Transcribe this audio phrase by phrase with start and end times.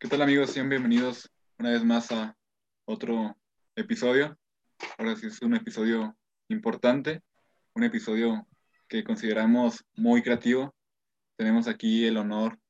[0.00, 0.52] ¿Qué tal amigos?
[0.52, 1.28] Sean bienvenidos
[1.58, 2.36] una vez más a
[2.84, 3.36] otro
[3.74, 4.38] episodio.
[4.96, 7.20] Ahora sí es un episodio importante,
[7.74, 8.46] un episodio
[8.86, 10.72] que consideramos muy creativo.
[11.36, 12.60] Tenemos aquí el honor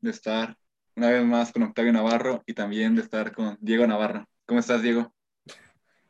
[0.00, 0.56] de estar
[0.96, 4.26] una vez más con Octavio Navarro y también de estar con Diego Navarro.
[4.46, 5.12] ¿Cómo estás, Diego?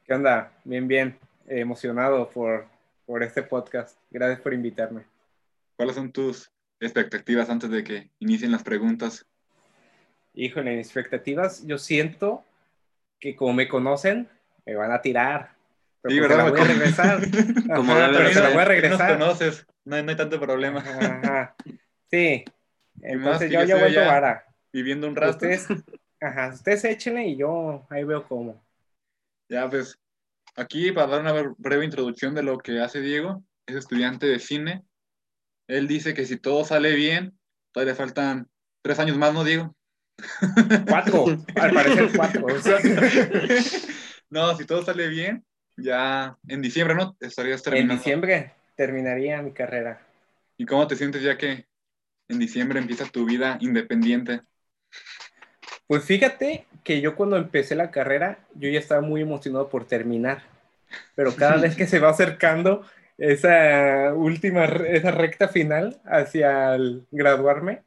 [0.06, 0.56] ¿Qué onda?
[0.62, 1.18] Bien, bien.
[1.48, 2.68] Emocionado por,
[3.04, 3.98] por este podcast.
[4.12, 5.06] Gracias por invitarme.
[5.74, 9.26] ¿Cuáles son tus expectativas antes de que inicien las preguntas?
[10.34, 12.44] Híjole, mis expectativas, yo siento
[13.20, 14.28] que como me conocen,
[14.64, 15.54] me van a tirar.
[16.00, 16.50] Pero sí, pues ¿verdad?
[16.50, 17.20] voy a regresar.
[17.76, 18.98] como Ajá, pero se la voy a regresar.
[19.18, 20.80] No nos conoces, no hay, no hay tanto problema.
[20.80, 21.54] Ajá.
[22.10, 22.44] Sí.
[23.02, 24.44] Entonces yo ya vuelto vara.
[24.72, 25.32] Viviendo un rato.
[25.32, 25.66] Ustedes,
[26.20, 28.64] ajá, ustedes échenle y yo ahí veo cómo.
[29.48, 29.98] Ya, pues,
[30.56, 34.82] aquí para dar una breve introducción de lo que hace Diego, es estudiante de cine.
[35.68, 37.38] Él dice que si todo sale bien,
[37.70, 38.48] todavía le faltan
[38.82, 39.74] tres años más, ¿no, Diego?
[40.88, 42.46] Cuatro, al parecer cuatro.
[44.30, 45.44] no, si todo sale bien,
[45.76, 47.16] ya en diciembre, ¿no?
[47.20, 47.94] Estarías terminando.
[47.94, 50.00] En diciembre terminaría mi carrera.
[50.56, 51.66] ¿Y cómo te sientes ya que
[52.28, 54.42] en diciembre empieza tu vida independiente?
[55.86, 60.42] Pues fíjate que yo cuando empecé la carrera, yo ya estaba muy emocionado por terminar.
[61.14, 62.84] Pero cada vez que se va acercando
[63.18, 67.82] esa última, esa recta final hacia el graduarme,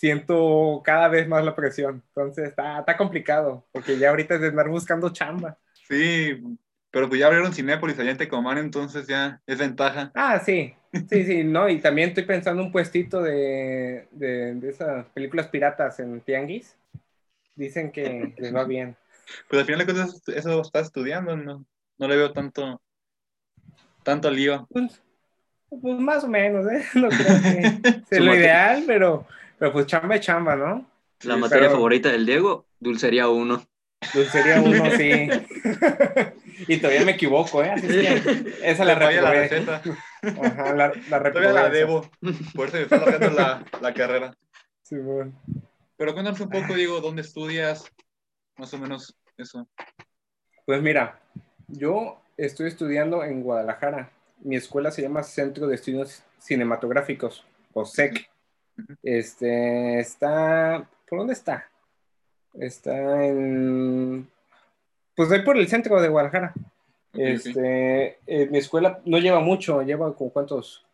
[0.00, 2.02] siento cada vez más la presión.
[2.08, 5.58] Entonces está, está complicado, porque ya ahorita es de andar buscando chamba.
[5.86, 6.42] Sí,
[6.90, 10.10] pero pues ya abrieron Cinépolis allá en Tecomán, entonces ya es ventaja.
[10.14, 10.74] Ah, sí,
[11.10, 16.00] sí, sí, no, y también estoy pensando un puestito de, de, de esas películas piratas
[16.00, 16.78] en Tianguis.
[17.54, 18.96] Dicen que les va bien.
[19.50, 21.66] Pues al final de cuentas eso estás estudiando, no,
[21.98, 22.80] no le veo tanto,
[24.02, 24.66] tanto lío.
[24.70, 25.02] Pues,
[25.68, 26.82] pues más o menos, ¿eh?
[26.94, 29.26] No creo que sea lo ideal, pero
[29.60, 30.90] pero pues chamba es chamba, ¿no?
[31.20, 33.62] La materia favorita del Diego, dulcería 1.
[34.14, 35.28] Dulcería 1, sí.
[36.66, 37.68] y todavía me equivoco, ¿eh?
[37.68, 39.20] Así es que esa la reprobé.
[39.20, 39.82] la receta.
[40.22, 42.10] Ajá, la, la Todavía la debo.
[42.54, 44.34] Por eso me está haciendo la, la carrera.
[44.80, 45.38] Sí, bueno.
[45.98, 47.84] Pero cuéntanos un poco, Diego, ¿dónde estudias?
[48.56, 49.68] Más o menos eso.
[50.64, 51.20] Pues mira,
[51.68, 54.10] yo estoy estudiando en Guadalajara.
[54.38, 57.44] Mi escuela se llama Centro de Estudios Cinematográficos,
[57.74, 58.29] o SEC.
[59.02, 61.68] Este, está, ¿por dónde está?
[62.54, 64.28] Está en,
[65.14, 66.52] pues ahí por el centro de Guadalajara.
[67.12, 70.84] este, eh, mi escuela no lleva mucho, lleva como cuántos,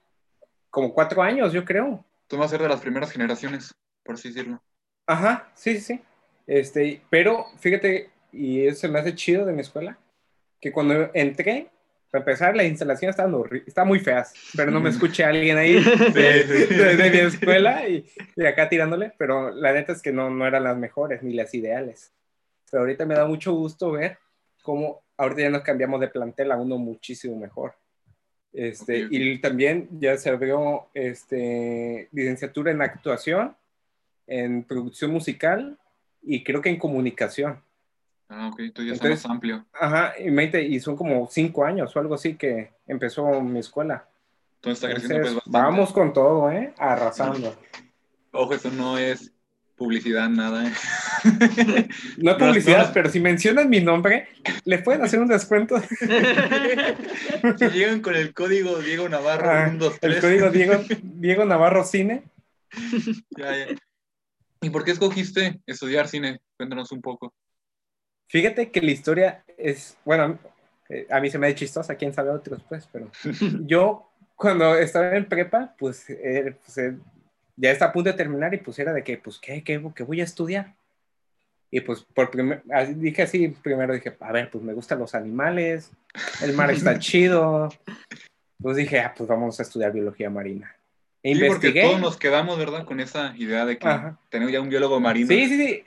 [0.70, 2.04] como cuatro años, yo creo.
[2.26, 4.60] Tú vas a ser de las primeras generaciones, por así decirlo.
[5.06, 6.00] Ajá, sí, sí.
[6.46, 9.98] Este, pero fíjate, y eso me hace chido de mi escuela,
[10.60, 11.70] que cuando entré,
[12.10, 13.28] para empezar, la instalación está,
[13.66, 15.74] está muy fea, pero no me escuche alguien ahí
[16.14, 18.06] de, mi escuela y,
[18.46, 22.12] acá tirándole, pero la neta es que no, no eran las mejores ni las ideales.
[22.70, 24.18] Pero ahorita me da mucho gusto ver
[24.62, 27.74] cómo ahorita ya nos cambiamos de plantel a uno muchísimo mejor.
[28.52, 33.54] Este, Y también ya se abrió este, licenciatura en actuación,
[34.26, 35.78] en producción musical
[36.22, 37.62] y creo que en comunicación.
[38.28, 39.64] Ah, ok, tú ya Entonces, más amplio.
[39.72, 44.08] Ajá, y, y son como cinco años o algo así que empezó mi escuela.
[44.56, 45.58] Entonces está creciendo pues bastante.
[45.58, 46.72] Vamos con todo, ¿eh?
[46.78, 47.56] Arrasando.
[48.32, 49.32] Ojo, eso no es
[49.76, 50.66] publicidad, nada.
[50.66, 50.72] ¿eh?
[52.18, 54.28] no es publicidad, pero si mencionan mi nombre,
[54.64, 55.80] ¿le pueden hacer un descuento?
[55.80, 60.14] si llegan con el código Diego Navarro, ah, 1, 2, 3.
[60.14, 62.24] El código Diego, Diego Navarro Cine.
[63.36, 63.66] ya, ya.
[64.62, 66.40] ¿Y por qué escogiste estudiar cine?
[66.56, 67.32] Cuéntanos un poco.
[68.28, 70.38] Fíjate que la historia es, bueno,
[70.88, 73.10] eh, a mí se me ha chistosa, quién sabe otros, pues, pero
[73.66, 76.96] yo cuando estaba en prepa, pues, eh, pues eh,
[77.56, 80.02] ya está a punto de terminar y pues era de que, pues, ¿qué, qué, qué
[80.02, 80.74] voy a estudiar?
[81.70, 82.62] Y pues, por primer,
[82.96, 85.90] dije así, primero dije, a ver, pues me gustan los animales,
[86.42, 87.68] el mar está chido.
[88.60, 90.74] Pues dije, ah, pues vamos a estudiar biología marina.
[91.22, 92.84] E sí, porque todos nos quedamos, ¿verdad?
[92.84, 93.88] Con esa idea de que
[94.30, 95.26] tenemos ya un biólogo marino.
[95.28, 95.84] Sí, sí, sí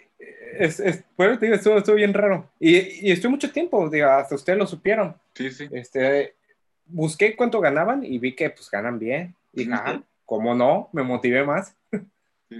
[0.58, 2.50] es, es, bueno, te digo, estuvo, bien raro.
[2.60, 5.16] Y, y estuve mucho tiempo, digo, hasta ustedes lo supieron.
[5.34, 5.68] Sí, sí.
[5.72, 6.36] Este,
[6.86, 9.36] busqué cuánto ganaban y vi que pues ganan bien.
[9.54, 10.90] Y dije, ah, ¿cómo no?
[10.92, 11.76] Me motivé más.
[12.50, 12.60] Sí.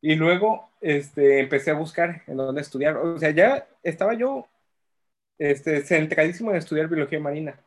[0.00, 2.96] Y luego este, empecé a buscar en dónde estudiar.
[2.96, 4.46] O sea, ya estaba yo
[5.38, 7.58] este, centradísimo en estudiar biología marina.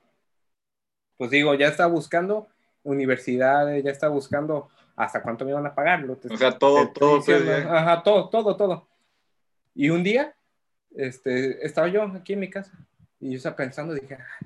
[1.17, 2.47] Pues digo, ya estaba buscando
[2.83, 6.05] universidades, ya estaba buscando hasta cuánto me iban a pagar.
[6.09, 7.21] O sea, todo, todo.
[7.69, 8.87] Ajá, todo, todo, todo.
[9.73, 10.35] Y un día,
[10.95, 12.71] este, estaba yo aquí en mi casa
[13.19, 14.45] y yo estaba pensando, dije, ah".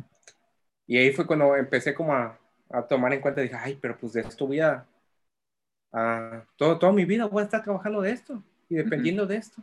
[0.88, 2.38] y ahí fue cuando empecé como a,
[2.70, 4.86] a, tomar en cuenta, dije, ay, pero pues de esto voy a,
[5.92, 9.62] a todo, toda mi vida voy a estar trabajando de esto y dependiendo de esto.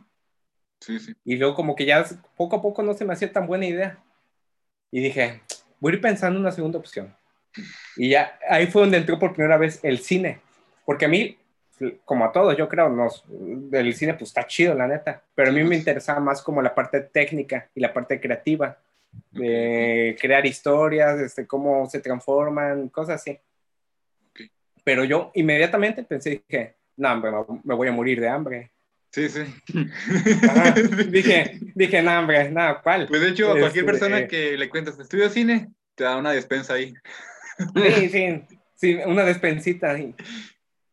[0.79, 1.15] Sí, sí.
[1.23, 2.05] Y luego como que ya
[2.35, 4.03] poco a poco no se me hacía tan buena idea.
[4.91, 5.41] Y dije,
[5.79, 7.15] voy a ir pensando en una segunda opción.
[7.95, 10.41] Y ya ahí fue donde entró por primera vez el cine.
[10.85, 11.37] Porque a mí,
[12.05, 13.25] como a todos, yo creo, nos,
[13.71, 15.23] el cine pues está chido, la neta.
[15.35, 18.77] Pero a mí me interesaba más como la parte técnica y la parte creativa.
[19.29, 23.39] De crear historias, este, cómo se transforman, cosas así.
[24.83, 27.31] Pero yo inmediatamente pensé, dije, no, hombre,
[27.63, 28.71] me voy a morir de hambre.
[29.11, 29.41] Sí, sí.
[31.09, 33.07] Dije, dije, no, hombre, nada, ¿cuál?
[33.07, 36.31] Pues de hecho, a cualquier este, persona que le cuentas estudio cine, te da una
[36.31, 36.95] despensa ahí.
[37.75, 38.41] Sí, sí,
[38.73, 39.95] sí, una despensita.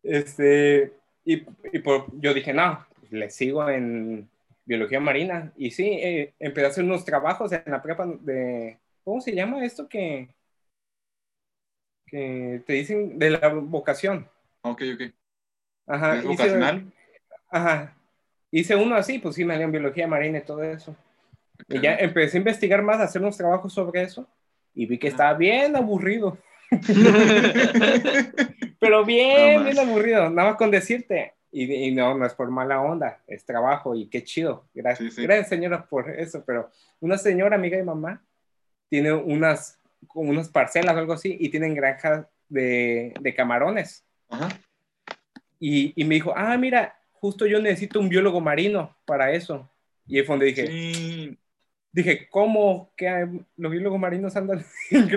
[0.02, 0.92] Este,
[1.24, 4.28] y, y por, yo dije, no, le sigo en
[4.64, 5.52] biología marina.
[5.56, 9.64] Y sí, eh, empecé a hacer unos trabajos en la prepa de, ¿cómo se llama
[9.64, 10.28] esto que,
[12.06, 14.28] que te dicen de la vocación?
[14.62, 15.14] Ok, ok.
[15.86, 16.18] Ajá.
[16.18, 16.92] ¿Es vocacional?
[17.50, 17.96] ajá.
[18.52, 20.96] Hice uno así, pues sí, me dio en biología marina y todo eso.
[21.68, 24.26] Y ya empecé a investigar más, a hacer unos trabajos sobre eso.
[24.74, 26.38] Y vi que estaba bien aburrido.
[28.80, 30.30] Pero bien, bien aburrido.
[30.30, 31.34] Nada más con decirte.
[31.52, 34.68] Y, no, no es por mala onda, es trabajo y qué chido.
[34.72, 36.44] Gracias, gracias señora por eso.
[36.46, 36.70] Pero
[37.00, 38.22] una señora, amiga y mamá,
[38.88, 39.80] tiene unas,
[40.14, 44.04] unas parcelas o algo así y tienen granjas de, de camarones.
[44.28, 44.48] Ajá.
[45.58, 49.68] Y, y me dijo, ah, mira, justo yo necesito un biólogo marino para eso.
[50.06, 51.36] Y ahí fue donde dije,
[51.92, 55.08] dije, ¿cómo que los biólogos marinos andan en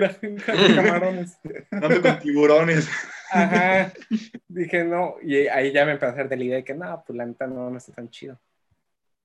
[0.74, 1.38] camarones?
[1.70, 2.88] Andan con tiburones.
[3.30, 3.92] Ajá.
[4.48, 7.02] Dije, no, y ahí ya me empecé a hacer de la idea de que no,
[7.04, 8.38] pues la neta no, no está tan chido.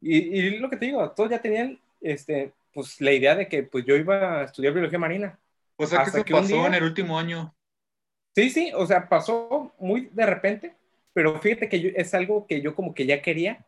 [0.02, 3.64] Y, y, lo que te digo, todos ya tenían, este, pues la idea de que
[3.64, 5.38] pues yo iba a estudiar biología marina.
[5.76, 7.54] O sea, que eso pasó en el último año.
[8.34, 10.74] Sí, sí, o sea, pasó muy de repente
[11.14, 13.66] pero fíjate que es algo que yo como que ya quería,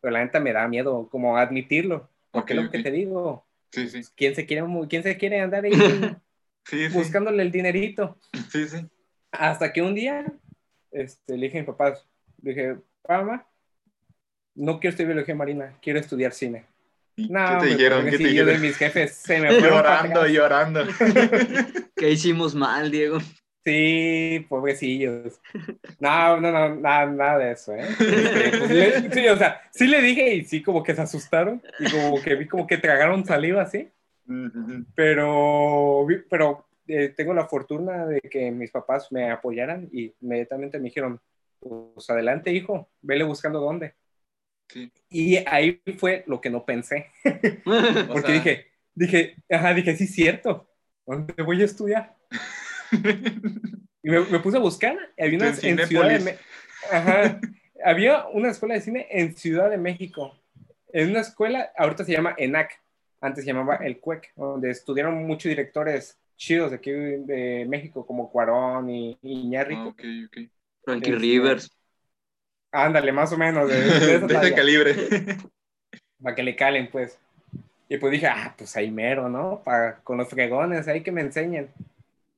[0.00, 3.46] pero la neta me da miedo como admitirlo, porque lo que te digo.
[3.70, 4.02] Sí, sí.
[4.16, 5.72] ¿Quién se quiere, quién se quiere andar ahí
[6.92, 8.18] buscándole el dinerito?
[8.50, 8.86] Sí, sí.
[9.30, 10.24] Hasta que un día
[10.90, 11.94] este, le dije a mi papá,
[12.38, 12.76] dije,
[13.06, 13.46] mamá,
[14.54, 16.66] no quiero estudiar biología marina, quiero estudiar cine.
[17.16, 18.04] No, ¿Qué te dijeron?
[18.04, 18.46] ¿Qué te dijeron?
[18.46, 20.84] Yo de mis jefes se me Llorando, llorando.
[21.96, 23.18] ¿Qué hicimos mal, Diego?
[23.64, 25.40] Sí, pobrecillos.
[26.00, 27.84] No, no, no, nada, nada de eso, ¿eh?
[27.98, 31.90] Este, pues, sí, o sea, sí le dije y sí como que se asustaron y
[31.90, 33.90] como que vi como que tragaron saliva así.
[34.94, 40.84] Pero, pero eh, tengo la fortuna de que mis papás me apoyaran y inmediatamente me
[40.84, 41.20] dijeron,
[41.60, 43.94] pues adelante, hijo, vele buscando dónde.
[44.68, 44.92] Sí.
[45.08, 47.10] Y ahí fue lo que no pensé.
[48.12, 50.68] Porque dije, dije, ajá, dije, sí, cierto,
[51.06, 52.16] ¿dónde voy a estudiar?
[54.02, 54.96] y me, puse a buscar.
[55.18, 56.38] Había una, en Ciudad de
[57.84, 60.36] había una escuela de cine en Ciudad de México.
[60.92, 62.80] En una escuela, ahorita se llama ENAC,
[63.20, 68.30] antes se llamaba el CUEC, donde estudiaron muchos directores chidos de aquí de México, como
[68.30, 69.80] Cuarón y, Iñárritu.
[69.80, 70.50] Ah, ok, ok.
[70.84, 71.70] Frankie este, Rivers.
[72.72, 73.68] Ándale, más o menos.
[73.68, 74.94] De, ese calibre.
[76.22, 77.18] Para que le calen, pues.
[77.88, 79.62] Y pues dije, ah, pues ahí mero, ¿no?
[79.64, 81.70] Para, con los fregones, ahí que me enseñen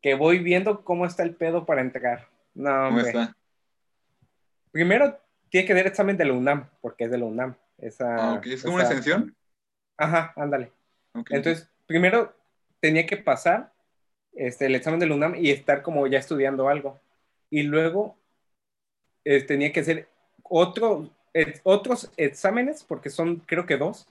[0.01, 2.29] que voy viendo cómo está el pedo para entregar.
[2.55, 3.37] No, ¿Cómo está?
[4.73, 5.19] Primero
[5.51, 7.57] tiene que dar examen de la UNAM, porque es de la UNAM.
[7.79, 9.35] Esa, ah, ¿Es como una extensión?
[9.97, 10.73] Ajá, ándale.
[11.29, 12.35] Entonces, primero
[12.81, 13.73] tenía que pasar
[14.33, 17.01] este, el examen de la UNAM y estar como ya estudiando algo.
[17.51, 18.17] Y luego
[19.25, 20.09] eh, tenía que hacer
[20.43, 21.11] otro,
[21.63, 24.07] otros exámenes, porque son creo que dos,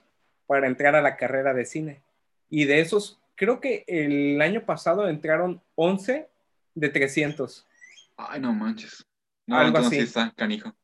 [0.46, 2.02] para entrar a la carrera de cine.
[2.48, 6.28] Y de esos creo que el año pasado entraron 11
[6.74, 7.66] de 300.
[8.18, 9.06] Ay, no manches.
[9.46, 9.96] No, Algo así.
[9.98, 10.74] está, canijo.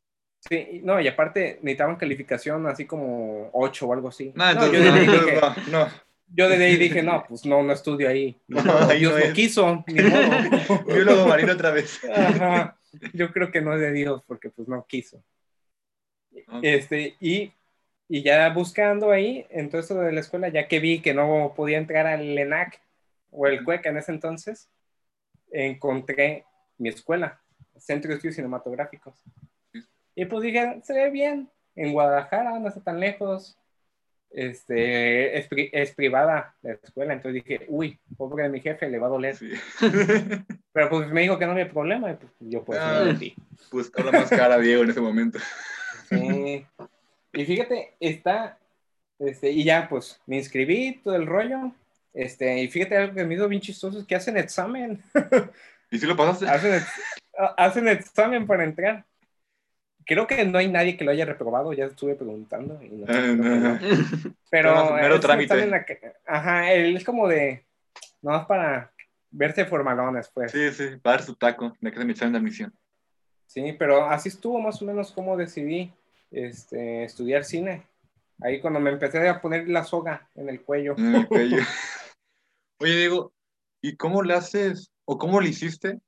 [0.48, 4.32] Sí, no, y aparte necesitaban calificación así como 8 o algo así.
[4.34, 5.86] No, yo de ahí dije, no,
[6.28, 8.40] Yo de ahí dije, no, pues no, no estudio ahí.
[8.48, 10.84] No, Dios no, quiso, ni modo.
[10.86, 12.00] Biólogo marino otra vez.
[12.10, 12.78] Ajá.
[13.12, 15.22] Yo creo que no es de Dios, porque pues no quiso.
[16.62, 17.52] Este, y
[18.08, 21.52] y ya buscando ahí, en todo esto de la escuela, ya que vi que no
[21.56, 22.80] podía entrar al ENAC
[23.30, 24.68] o el CUEC en ese entonces,
[25.50, 26.44] encontré
[26.78, 27.40] mi escuela,
[27.76, 29.22] Centro de Estudios Cinematográficos.
[30.14, 33.58] Y pues dije, se ve bien, en Guadalajara, no está tan lejos,
[34.30, 39.10] este, es, privada la escuela, entonces dije, uy, pobre de mi jefe, le va a
[39.10, 39.36] doler.
[40.72, 43.04] Pero pues me dijo que no había problema, y pues yo pues ah,
[43.70, 45.38] Pues la más cara, Diego, en ese momento.
[46.08, 46.66] Sí.
[47.36, 48.58] Y fíjate, está,
[49.18, 51.72] este, y ya pues me inscribí, todo el rollo,
[52.14, 55.02] este, y fíjate algo que me hizo bien chistoso, es que hacen examen.
[55.90, 56.48] ¿Y si lo pasaste?
[56.48, 56.82] Hacen,
[57.58, 59.04] hacen examen para entrar.
[60.06, 62.80] creo que no hay nadie que lo haya reprobado, ya estuve preguntando.
[62.82, 63.74] y no, Eh, creo que no, no.
[63.74, 63.78] no.
[64.50, 65.66] Pero mero es- trámite.
[65.66, 65.84] la
[66.26, 67.64] ajá, él es como de,
[68.22, 68.92] no más para
[69.30, 70.52] verse formalones, pues.
[70.52, 70.70] Sí.
[70.70, 72.72] Sí, sí, para dar su taco, de que se me echaron de admisión.
[73.78, 75.92] pero así estuvo más o menos como decidí
[76.30, 77.86] este, estudiar cine.
[78.40, 80.94] Ahí cuando me empecé a poner la soga en el cuello.
[80.98, 81.58] En el cuello.
[82.80, 83.32] Oye, Diego,
[83.80, 85.98] ¿y cómo le haces o cómo le hiciste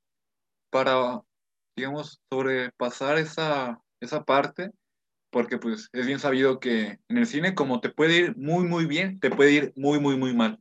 [0.70, 1.22] para,
[1.76, 4.70] digamos, sobrepasar esa, esa parte?
[5.30, 8.87] Porque pues es bien sabido que en el cine como te puede ir muy, muy
[8.87, 10.58] bien, te puede ir muy, muy, muy mal.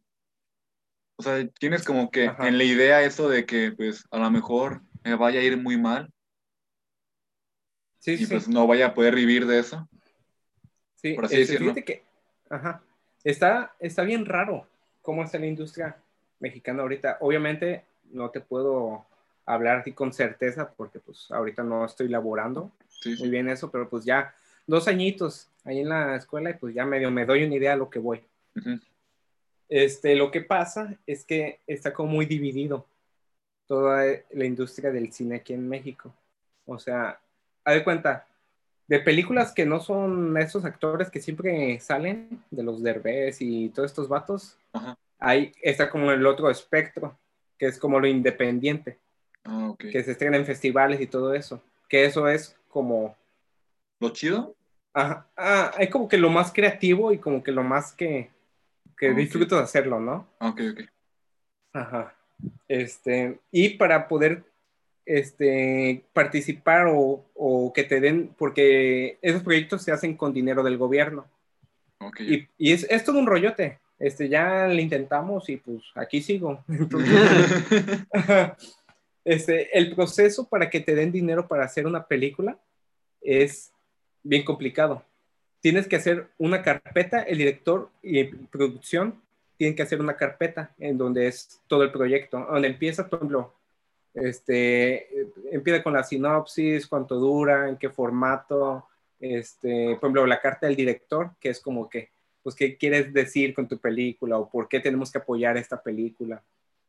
[1.17, 2.47] O sea, tienes como que Ajá.
[2.47, 5.77] en la idea eso de que pues a lo mejor me vaya a ir muy
[5.77, 6.13] mal
[7.99, 8.27] Sí, y sí.
[8.27, 9.87] pues no vaya a poder vivir de eso.
[10.95, 11.73] Sí, por así este, decirlo.
[11.73, 12.03] fíjate que,
[12.49, 12.81] ajá,
[13.23, 14.67] está, está bien raro
[15.01, 15.97] cómo está la industria
[16.39, 17.17] mexicana ahorita.
[17.21, 19.05] Obviamente no te puedo
[19.45, 23.89] hablar así con certeza porque pues ahorita no estoy laborando Sí, muy bien eso, pero
[23.89, 24.33] pues ya
[24.65, 27.77] dos añitos ahí en la escuela y pues ya medio me doy una idea a
[27.77, 28.23] lo que voy.
[28.55, 28.79] Ujú.
[29.69, 32.87] Este, lo que pasa es que está como muy dividido
[33.65, 36.13] toda la industria del cine aquí en México.
[36.65, 37.19] O sea,
[37.67, 38.25] haz de cuenta,
[38.87, 43.91] de películas que no son esos actores que siempre salen, de los Derbez y todos
[43.91, 44.97] estos vatos, Ajá.
[45.19, 47.17] ahí está como el otro espectro,
[47.57, 48.97] que es como lo independiente,
[49.43, 53.17] Ah, que se estrena en festivales y todo eso, que eso es como,
[53.99, 54.55] ¿Lo chido?
[54.93, 58.29] ajá, ah, hay como que lo más creativo y como que lo más que,
[58.97, 59.17] que Ok.
[59.17, 60.25] disfruto de hacerlo, ¿no?
[60.39, 60.81] Ah, ok, ok.
[61.73, 62.15] Ajá.
[62.69, 64.43] Este, y para poder
[65.07, 70.77] este, participar o, o que te den, porque esos proyectos se hacen con dinero del
[70.77, 71.25] gobierno.
[72.19, 73.79] Y, y es, es todo un rollote.
[73.97, 76.63] Este, ya lo intentamos y pues aquí sigo.
[76.67, 77.17] Entonces,
[79.23, 82.59] este, el proceso para que te den dinero para hacer una película
[83.21, 83.71] es
[84.23, 85.03] bien complicado.
[85.61, 89.21] Tienes que hacer una carpeta, el director y producción
[89.57, 93.56] tienen que hacer una carpeta en donde es todo el proyecto, donde empieza, por ejemplo,
[94.21, 95.07] este,
[95.51, 98.87] empieza con la sinopsis, cuánto dura, en qué formato,
[99.19, 102.09] este, por ejemplo, la carta del director, que es como que,
[102.43, 106.43] pues, qué quieres decir con tu película o por qué tenemos que apoyar esta película.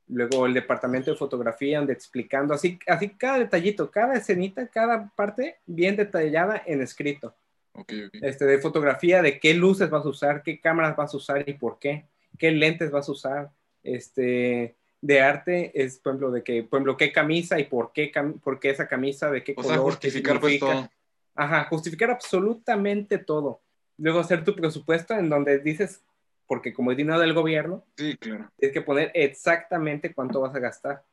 [0.09, 5.57] Luego el departamento de fotografía, donde explicando así, así cada detallito, cada escenita, cada parte
[5.67, 7.35] bien detallada en escrito
[7.73, 8.19] Ok, ok.
[8.23, 11.53] este, de fotografía, de qué luces vas a usar, qué cámaras vas a usar y
[11.53, 12.07] por qué,
[12.39, 13.51] qué lentes vas a usar,
[13.83, 18.11] este, de arte es, por ejemplo, de que, por ejemplo, qué camisa y por qué,
[18.13, 20.89] cam- por qué esa camisa, de qué O color, sea, justificar pues todo.
[21.35, 23.61] Ajá, justificar absolutamente todo.
[23.97, 26.03] Luego hacer tu presupuesto en donde dices,
[26.47, 28.51] porque como es dinero del gobierno, Sí, claro.
[28.57, 31.05] tienes que poner exactamente cuánto vas a gastar.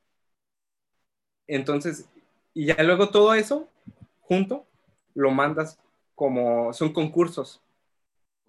[1.47, 2.09] Entonces,
[2.53, 3.69] y ya luego todo eso
[4.21, 4.65] junto
[5.13, 5.79] lo mandas
[6.15, 7.61] como son concursos.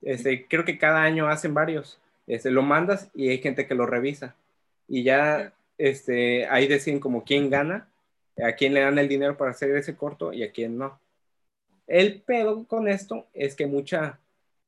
[0.03, 2.01] Este, creo que cada año hacen varios.
[2.27, 4.35] Este, lo mandas y hay gente que lo revisa.
[4.89, 7.89] Y ya este, ahí deciden como quién gana,
[8.43, 10.99] a quién le dan el dinero para hacer ese corto y a quién no.
[11.87, 14.19] El pedo con esto es que mucha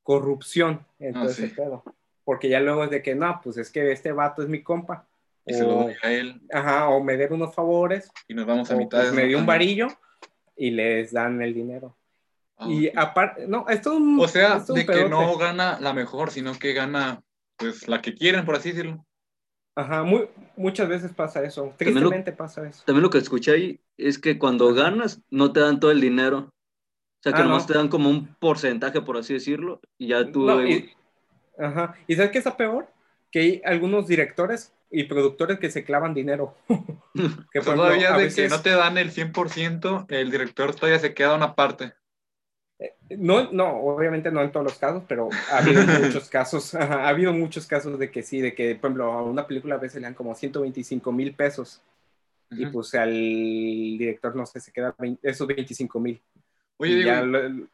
[0.02, 1.44] corrupción en Ah, todo sí.
[1.44, 1.82] ese pedo.
[2.25, 5.06] Porque ya luego es de que no, pues es que este vato es mi compa.
[5.46, 8.44] Y se lo O, doy a él ajá, o me debe unos favores, y nos
[8.46, 9.88] vamos a o mitad pues me dio un varillo
[10.56, 11.96] y les dan el dinero.
[12.66, 14.20] y aparte, no, esto es un.
[14.20, 15.08] O sea, es un de que pedote.
[15.08, 17.22] no gana la mejor, sino que gana
[17.56, 19.06] pues la que quieren, por así decirlo.
[19.80, 21.66] Ajá, muy, muchas veces pasa eso.
[21.66, 22.82] Lo- Tristemente pasa eso.
[22.85, 26.38] También lo que escuché ahí es que cuando ganas no te dan todo el dinero.
[26.49, 27.66] O sea, que Ah, nomás no.
[27.68, 30.47] te dan como un porcentaje, por así decirlo, y ya tú...
[30.47, 30.90] No, y,
[31.58, 31.94] ajá.
[32.08, 32.88] ¿Y sabes qué está peor?
[33.30, 36.56] Que hay algunos directores y productores que se clavan dinero.
[36.68, 40.30] que O sea, por ejemplo, todavía de veces- que no te dan el 100%, el
[40.32, 41.92] director todavía se queda una parte.
[43.11, 47.32] No, no, obviamente no en todos los casos, pero ha habido muchos casos, ha habido
[47.32, 50.06] muchos casos de que sí, de que, por ejemplo, a una película a veces le
[50.06, 51.82] dan como 125 mil pesos
[52.50, 56.23] y pues al director, no sé, se queda 20 esos 25 mil.
[56.78, 57.66] Oye, lo-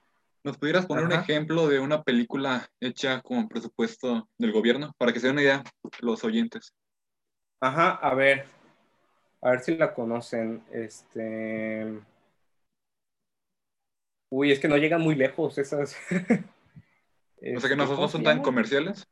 [0.42, 4.92] ¿nos pudieras poner un ejemplo de una película hecha con presupuesto del gobierno?
[4.98, 5.62] Para que se den una idea
[6.00, 6.72] los oyentes.
[7.60, 8.46] Ajá, a ver,
[9.42, 10.62] a ver si la conocen.
[10.72, 12.00] Este.
[14.36, 15.96] Uy, es que no llegan muy lejos esas.
[17.56, 19.06] O sea que no, Este, no ¿cómo son tan comerciales.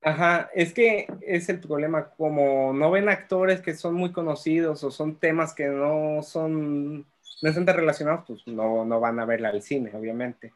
[0.00, 4.92] Ajá, es que es el problema, como no ven actores que son muy conocidos o
[4.92, 9.48] son temas que no son, no están tan relacionados, pues no, no van a verla
[9.48, 10.52] al cine, obviamente.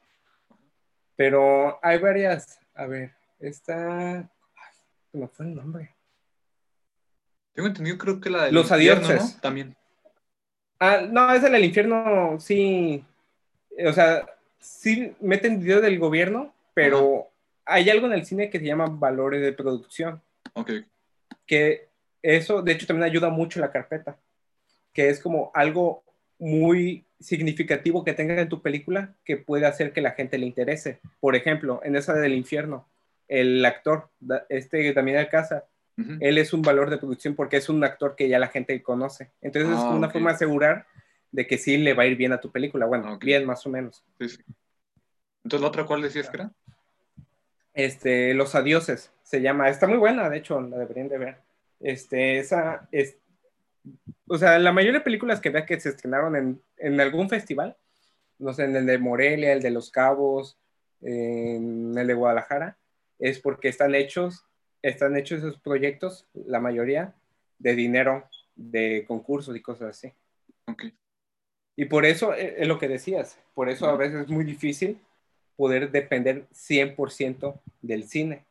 [1.17, 4.75] Pero hay varias, a ver, esta, ay,
[5.13, 5.93] me fue el nombre.
[7.53, 9.35] Tengo entendido, creo que la de Los adioses.
[9.35, 9.41] ¿no?
[9.41, 9.77] También.
[10.79, 13.05] Ah, no, esa del infierno, sí,
[13.85, 14.27] o sea,
[14.59, 17.31] sí meten dinero del gobierno, pero
[17.65, 20.23] hay algo en el cine que se llama valores de producción.
[20.55, 20.71] Ok.
[21.47, 21.89] Que
[22.23, 24.17] eso, de hecho, también ayuda mucho la carpeta.
[24.93, 26.03] Que es como algo
[26.39, 31.01] muy significativo que tenga en tu película que puede hacer que la gente le interese.
[31.21, 32.89] Por ejemplo, en esa del infierno,
[33.29, 34.09] el actor,
[34.49, 35.67] este Damián Alcázar,
[35.99, 36.19] Ujú.
[36.21, 39.31] él es un valor de producción porque es un actor que ya la gente conoce.
[39.41, 40.87] Entonces es Ah, una forma de asegurar
[41.37, 42.87] de que sí le va a ir bien a tu película.
[42.87, 44.03] Bueno, bien más o menos.
[44.19, 44.43] Sí, sí.
[45.45, 46.51] Entonces, ¿la otra cuál decías que era?
[47.75, 49.69] Este, Los Adioses se llama.
[49.69, 51.37] Está muy buena, de hecho, la deberían de ver.
[51.79, 53.19] Este, esa es.
[54.27, 57.77] O sea, la mayoría de películas que vea que se estrenaron en, en algún festival,
[58.39, 60.59] no sé, en el de Morelia, el de Los Cabos,
[61.03, 62.79] en el de Guadalajara,
[63.19, 64.47] es porque están hechos,
[64.81, 67.15] están hechos esos proyectos, la mayoría,
[67.59, 70.15] de dinero, de concursos y cosas así.
[70.67, 70.85] Ok.
[71.77, 74.99] Y por eso eh, es lo que decías, por eso a veces es muy difícil
[75.57, 78.45] poder depender 100% del cine.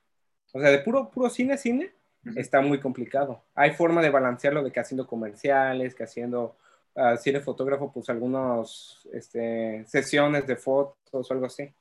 [0.53, 1.91] O sea, de puro, puro cine, cine,
[2.35, 3.43] está muy complicado.
[3.53, 6.55] Hay forma de balancearlo de que haciendo comerciales, que haciendo
[6.95, 11.71] ah, cine fotógrafo, pues algunas este, sesiones de fotos o algo así.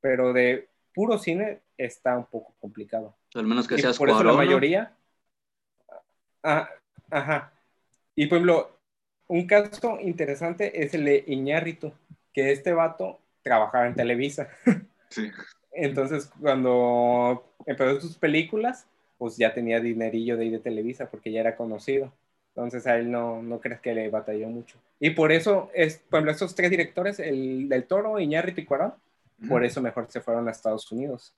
[0.00, 3.14] Pero de puro cine está un poco complicado.
[3.34, 4.46] Al menos que Y seas por eso la Cuarón, ¿no?
[4.46, 4.94] mayoría.
[6.42, 6.68] Ah,
[7.10, 7.52] ajá.
[8.14, 8.79] Y por ejemplo,
[9.30, 11.92] un caso interesante es el de Iñárritu,
[12.32, 14.48] que este vato trabajaba en Televisa.
[15.08, 15.30] Sí.
[15.72, 18.86] Entonces, cuando empezó sus películas,
[19.18, 22.12] pues ya tenía dinerillo de ahí de Televisa porque ya era conocido.
[22.48, 24.78] Entonces a él no, no crees que le batalló mucho.
[24.98, 28.94] Y por eso, es, por ejemplo, estos tres directores, el del Toro, Iñárritu y Cuarón,
[29.48, 31.34] por eso mejor se fueron a Estados Unidos.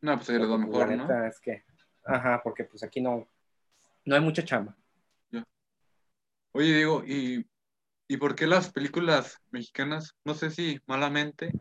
[0.00, 1.02] No, pues va Porque, mejor, la ¿no?
[1.04, 1.62] neta es que,
[2.04, 3.26] ajá, porque pues aquí no,
[4.04, 4.76] no hay mucha chamba.
[6.56, 7.46] Oye, Diego, ¿y,
[8.08, 11.52] ¿y por qué las películas mexicanas, no sé si malamente,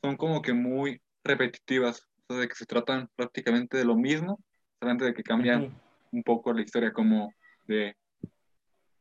[0.00, 2.08] son como que muy repetitivas?
[2.26, 4.42] O sea, de que se tratan prácticamente de lo mismo,
[4.80, 5.78] solamente de que cambian
[6.12, 7.30] un poco la historia como
[7.66, 7.94] de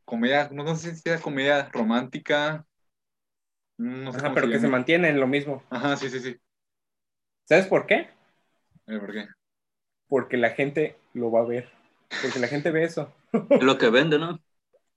[0.04, 2.66] comedia, no, no sé si sea comedia romántica,
[3.78, 5.64] no sé Ajá, pero se que se mantiene en lo mismo.
[5.70, 6.36] Ajá, sí, sí, sí.
[7.46, 8.10] ¿Sabes por qué?
[8.86, 9.28] ¿por qué?
[10.10, 11.72] Porque la gente lo va a ver.
[12.22, 13.14] Porque la gente ve eso.
[13.32, 14.42] Es lo que vende, ¿no?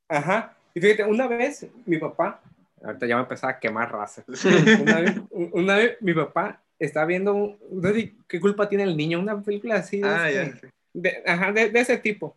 [0.08, 0.56] Ajá.
[0.74, 2.40] Y fíjate, una vez mi papá,
[2.82, 4.24] ahorita ya me empezaba a quemar raza.
[4.82, 8.96] Una vez, una vez mi papá estaba viendo, un- no sé qué culpa tiene el
[8.96, 12.36] niño, una película así de, Ah, este- ya, de- ajá, de, de ese tipo.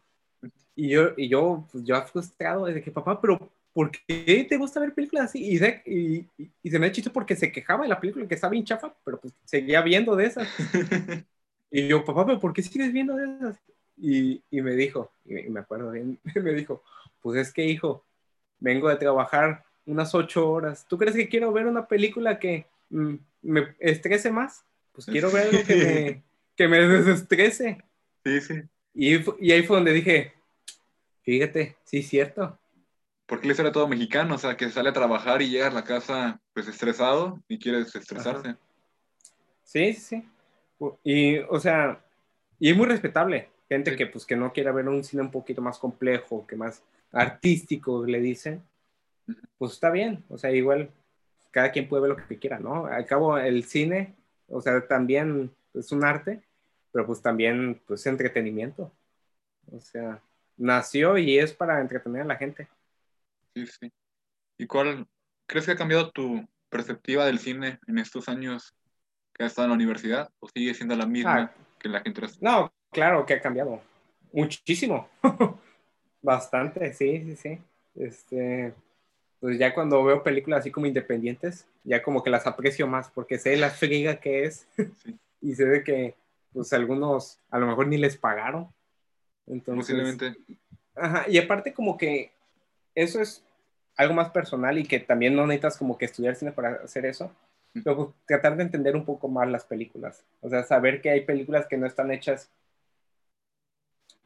[0.76, 4.80] Y yo, y yo, pues yo frustrado, desde que papá, pero ¿por qué te gusta
[4.80, 5.46] ver películas así?
[5.46, 8.28] Y, se- y, y- y se me ha chiste porque se quejaba de la película
[8.28, 10.48] que estaba bien chafa, pero pues seguía viendo de esas.
[11.74, 13.58] Y yo, papá, pero ¿por qué sigues viendo de esas?
[14.02, 16.84] Y, y me dijo, y me- acuerdo bien, me dijo,
[17.22, 18.04] pues es que hijo,
[18.60, 20.86] vengo de trabajar unas ocho horas.
[20.88, 24.66] ¿Tú crees que quiero ver una película que mm, me estrese más?
[24.92, 26.24] Pues quiero ver algo que me,
[26.56, 27.84] que me desestrese.
[28.26, 28.62] Sí, sí.
[28.94, 30.34] Y, y ahí fue donde dije,
[31.22, 32.58] fíjate, sí es cierto.
[33.28, 35.84] Porque él era todo mexicano, o sea, que sale a trabajar y llega a la
[35.84, 38.56] casa pues estresado y quiere desestresarse.
[39.64, 40.28] Sí, sí, sí.
[41.04, 42.04] Y, o sea,
[42.62, 43.50] y es muy respetable.
[43.68, 43.98] Gente Sí.
[43.98, 48.06] que, pues, que no quiera ver un cine un poquito más complejo, que más artístico,
[48.06, 48.62] le dicen.
[49.58, 50.24] Pues está bien.
[50.30, 50.90] O sea, igual,
[51.52, 52.86] cada quien puede ver lo que quiera, ¿no?
[52.86, 54.16] Al cabo, el cine,
[54.48, 56.42] o sea, también es un arte,
[56.92, 58.92] pero pues también, pues, entretenimiento.
[59.72, 60.22] O sea,
[60.58, 62.68] nació y es para entretener a la gente.
[63.56, 63.92] Sí, sí.
[64.58, 65.08] ¿Y cuál
[65.48, 68.76] crees que ha cambiado tu perspectiva del cine en estos años
[69.34, 70.30] que has estado en la universidad?
[70.40, 71.61] ¿O sigue siendo la misma Ah.
[71.82, 72.38] Que la entraste?
[72.42, 73.82] No, claro que ha cambiado.
[74.32, 75.10] Muchísimo.
[76.22, 77.60] Bastante, sí, sí, sí.
[77.96, 78.74] Este,
[79.40, 83.40] pues ya cuando veo películas así como independientes, ya como que las aprecio más porque
[83.40, 85.18] sé la friga que es Sí.
[85.42, 86.16] y sé de que
[86.54, 88.70] pues algunos a lo mejor ni les pagaron.
[89.48, 90.38] Entonces, Posiblemente.
[90.96, 92.32] Ajá, y aparte como que
[92.94, 93.44] eso es
[93.98, 97.32] algo más personal y que también no necesitas como que estudiar cine para hacer eso,
[97.74, 101.22] pero pues, tratar de entender un poco más las películas, o sea, saber que hay
[101.22, 102.50] películas que no están hechas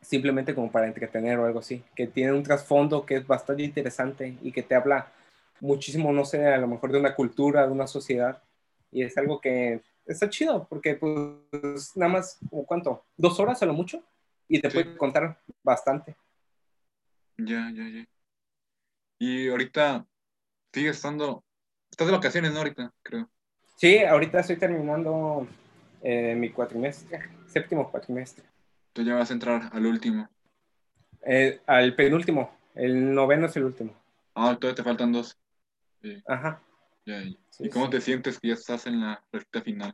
[0.01, 4.37] simplemente como para entretener o algo así, que tienen un trasfondo que es bastante interesante
[4.41, 5.11] y que te habla
[5.59, 8.41] muchísimo, no sé, a lo mejor de una cultura, de una sociedad,
[8.91, 13.03] y es algo que está chido, porque pues nada más, ¿como ¿cuánto?
[13.17, 14.03] ¿Dos horas a lo mucho?
[14.47, 14.75] Y te Sí.
[14.83, 16.15] puede contar bastante.
[17.37, 18.05] Ya, ya, ya.
[19.19, 20.05] Y ahorita
[20.71, 21.43] sigue estando.
[21.89, 22.59] Estás de vacaciones, ¿no?
[22.59, 23.29] Ahorita, creo.
[23.75, 25.47] Sí, ahorita estoy terminando
[26.01, 28.45] eh, mi cuatrimestre, séptimo cuatrimestre.
[28.93, 30.29] Tú ya vas a entrar al último.
[31.21, 33.93] Eh, al penúltimo, el noveno es el último.
[34.33, 35.37] Ah, todavía te faltan dos.
[36.25, 36.61] Ajá.
[37.05, 37.35] Ya, ya.
[37.49, 37.91] Sí, ¿Y cómo sí.
[37.91, 39.93] te sientes que ya estás en la recta final?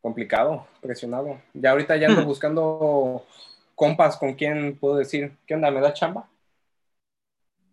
[0.00, 1.40] Complicado, presionado.
[1.52, 3.26] Ya ahorita ya ando buscando
[3.74, 5.70] compas con quien puedo decir, ¿qué onda?
[5.72, 6.28] ¿Me da chamba?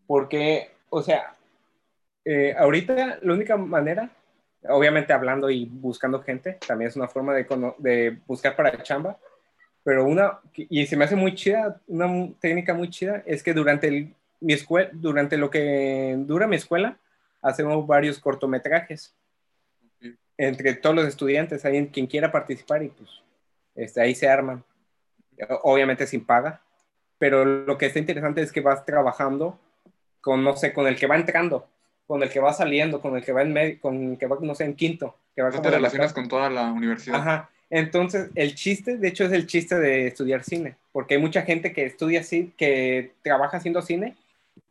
[0.08, 1.36] Porque, o sea,
[2.26, 4.10] eh, ahorita la única manera,
[4.70, 9.18] obviamente hablando y buscando gente, también es una forma de, buscar para chamba,
[9.84, 13.88] pero una, y se me hace muy chida, una técnica muy chida, es que durante
[13.88, 16.98] el, mi escuela, durante lo que dura mi escuela,
[17.42, 19.14] hacemos varios cortometrajes
[20.38, 23.10] entre todos los estudiantes, hay quien quiera participar y pues
[23.76, 24.64] este, ahí se arman.
[25.64, 26.62] Obviamente sin paga,
[27.18, 29.60] pero lo que está interesante es que vas trabajando
[30.22, 31.68] con, no sé, con el que va entrando,
[32.08, 34.38] con el que va saliendo, con el que va en medio, con el que va,
[34.42, 37.20] no sé, en quinto, que va te relacionas con toda la universidad.
[37.20, 37.50] Ajá.
[37.70, 41.74] Entonces, el chiste, de hecho, es el chiste de estudiar cine, porque hay mucha gente
[41.74, 44.16] que estudia cine, que trabaja haciendo cine,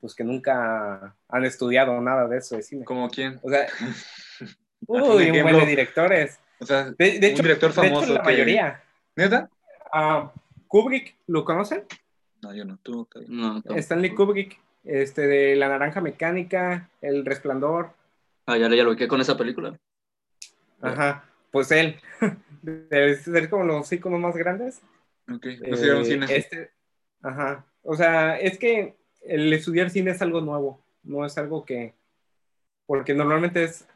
[0.01, 2.85] pues que nunca han estudiado nada de eso de cine.
[2.85, 3.40] ¿Como quién?
[3.42, 3.66] O sea,
[4.87, 6.38] uy, un buen de directores.
[6.61, 8.83] O sea, De, de un hecho, director de hecho, famoso la que- mayoría.
[9.16, 9.49] ¿neta?
[9.92, 10.33] Ah,
[10.68, 11.83] Kubrick, ¿lo conocen?
[12.40, 12.79] No, yo no.
[12.83, 13.09] Tú.
[13.29, 13.62] No.
[13.77, 17.90] Stanley Kubrick, este de La Naranja Mecánica, El Resplandor.
[18.47, 19.79] Ah, ya, ya lo vi con esa película.
[20.81, 21.97] Ajá, pues él.
[22.62, 24.81] Debe ser como los íconos más grandes.
[25.33, 25.47] Ok.
[25.66, 26.27] No Eh, cine.
[26.29, 26.71] Este,
[27.23, 27.64] ajá.
[27.83, 31.95] O sea, es que el estudiar cine es algo nuevo, no es algo que.
[32.87, 33.87] Porque normalmente es.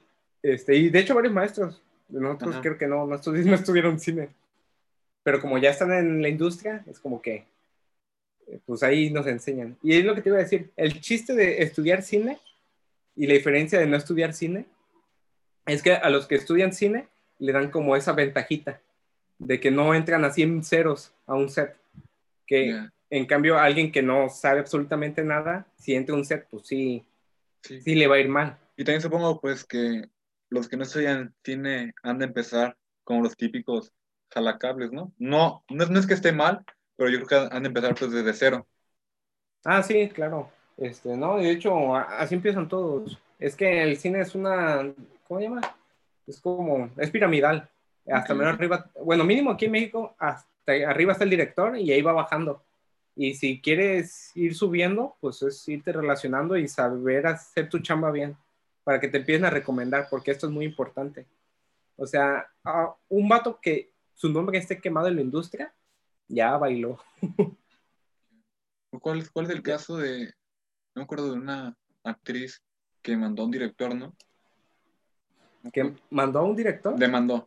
[0.42, 2.62] Este, y de hecho, varios maestros nosotros Ajá.
[2.62, 4.28] creo que no, no, estudi- no estudiaron cine.
[5.24, 7.46] Pero como ya están en la industria, es como que.
[8.46, 9.76] Eh, Pues ahí nos enseñan.
[9.82, 10.70] Y es lo que te iba a decir.
[10.76, 12.38] El chiste de estudiar cine
[13.14, 14.66] y la diferencia de no estudiar cine
[15.66, 18.80] es que a los que estudian cine le dan como esa ventajita
[19.38, 21.76] de que no entran así en ceros a un set.
[22.46, 26.66] Que en cambio, alguien que no sabe absolutamente nada, si entra a un set, pues
[26.66, 27.04] sí,
[27.62, 27.80] sí.
[27.80, 28.58] sí le va a ir mal.
[28.76, 30.08] Y también supongo, pues, que
[30.48, 33.92] los que no estudian cine han de empezar como los típicos
[34.30, 35.12] jalacables, ¿no?
[35.18, 36.64] No, no es que esté mal,
[36.96, 38.66] pero yo creo que han de empezar pues desde cero.
[39.64, 40.50] Ah, sí, claro.
[40.76, 43.18] Este, no, de hecho, así empiezan todos.
[43.38, 44.94] Es que el cine es una,
[45.26, 45.60] ¿cómo se llama?
[46.26, 47.68] Es como, es piramidal.
[48.08, 48.40] Hasta Ok.
[48.40, 52.12] menos arriba, bueno, mínimo aquí en México, hasta arriba está el director y ahí va
[52.12, 52.62] bajando.
[53.16, 58.36] Y si quieres ir subiendo, pues es irte relacionando y saber hacer tu chamba bien,
[58.84, 61.26] para que te empiecen a recomendar, porque esto es muy importante.
[61.96, 65.72] O sea, a un vato que su nombre esté quemado en la industria,
[66.28, 66.98] ya bailó.
[69.00, 70.32] ¿Cuál, es- cuál es el caso de, no
[70.96, 72.62] me acuerdo de una actriz
[73.02, 74.14] que mandó a un director, ¿no?
[75.72, 76.96] Que mandó a un director.
[76.96, 77.46] Demandó.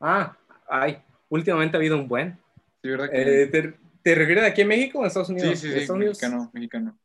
[0.00, 0.36] Ah,
[0.68, 2.38] ay, últimamente ha habido un buen.
[2.82, 3.10] Sí, ¿verdad?
[3.10, 5.58] que- Eh, ¿te, te refieres de aquí en México o en Estados sí, Unidos?
[5.58, 6.98] sí, En sí, Estados Unidos, mexicano, mexicano.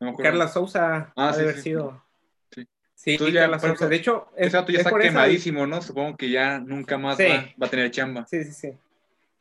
[0.00, 0.30] No me acuerdo.
[0.30, 2.04] Carla Sousa Ah, ha sí, haber sí, sido.
[2.50, 2.68] sí.
[2.94, 3.88] Sí, ya, Carla Sousa.
[3.88, 5.80] De hecho, es, Ese dato ya es está esa- quemadísimo, ¿no?
[5.82, 7.24] Supongo que ya nunca más Sí.
[7.28, 8.26] va, va a tener chamba.
[8.26, 8.78] Sí, sí, sí.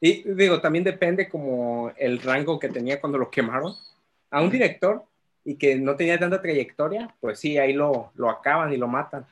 [0.01, 3.73] Y digo, también depende como el rango que tenía cuando lo quemaron.
[4.29, 5.03] A un director
[5.43, 9.25] y que no tenía tanta trayectoria, pues sí, ahí lo, lo acaban y lo matan.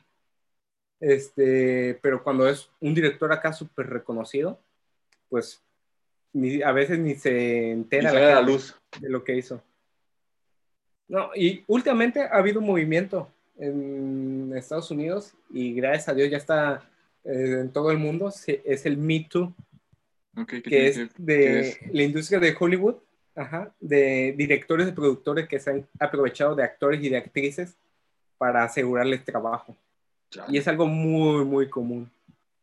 [0.99, 4.59] Este, pero cuando es un director acá súper reconocido,
[5.29, 5.61] pues
[6.31, 8.79] ni- a veces ni se entera a la luz.
[9.01, 9.61] de lo que hizo.
[11.07, 16.37] No, y últimamente ha habido un movimiento en Estados Unidos y gracias a Dios ya
[16.37, 16.89] está
[17.25, 19.53] eh, en todo el mundo, es el Me Too
[20.37, 21.79] Ok, ¿qué que es que- de es?
[21.93, 22.95] la industria de Hollywood,
[23.35, 27.75] ajá, de directores y productores que se han aprovechado de actores y de actrices
[28.37, 29.75] para asegurarles trabajo.
[30.49, 32.09] Y es algo muy, muy común.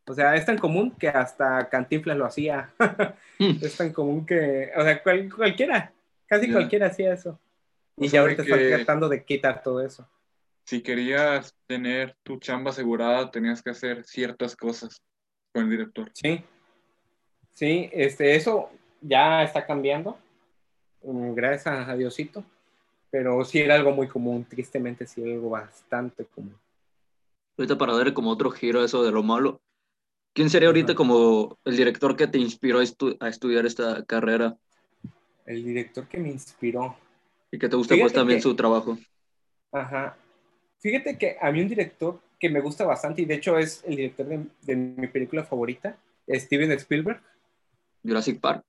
[0.07, 2.71] O sea, es tan común que hasta Cantinflas lo hacía.
[3.39, 5.93] es tan común que, o sea, cual- cualquiera,
[6.27, 7.39] casi cualquiera hacía eso.
[7.97, 10.09] Y O ya ahorita de están que- tratando de quitar todo eso.
[10.65, 15.01] Si querías tener tu chamba asegurada, tenías que hacer ciertas cosas
[15.53, 16.11] con el director.
[16.15, 16.43] Sí.
[17.61, 18.71] Sí, este, eso
[19.03, 20.17] ya está cambiando.
[21.03, 22.43] mm, Gracias a Diosito.
[23.11, 26.57] Pero sí era algo muy común, tristemente sí era algo bastante común.
[27.59, 29.61] Ahorita para darle como otro giro a eso de lo malo.
[30.33, 34.57] ¿Quién sería ahorita como el director que te inspiró a, estu- a estudiar esta carrera
[35.45, 36.97] El director que me inspiró.
[37.51, 38.97] y que te gusta pues también que- su trabajo?
[39.73, 40.17] Ajá.
[40.79, 43.97] Fíjate que a mí un director que me gusta bastante, y de hecho es el
[43.97, 47.21] director de, de mi película favorita, Steven Spielberg.
[48.05, 48.65] Jurassic Park.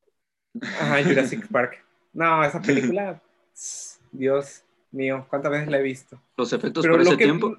[0.62, 1.84] Ajá, Jurassic Park.
[2.14, 3.22] No, esa película,
[4.12, 6.22] Dios mío, ¿cuántas veces la he visto?
[6.38, 7.56] Los efectos Pero por lo ese que- tiempo,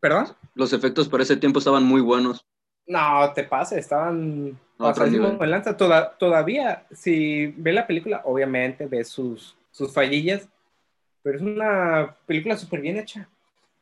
[0.00, 0.28] ¿Perdón?
[0.54, 2.44] los efectos por ese tiempo estaban muy buenos.
[2.86, 5.76] No, te pasa, estaban pasadísimos de lanza.
[5.76, 10.48] Toda- todavía, si ve la película, obviamente ve sus, sus fallillas,
[11.22, 13.28] pero es una película súper bien hecha.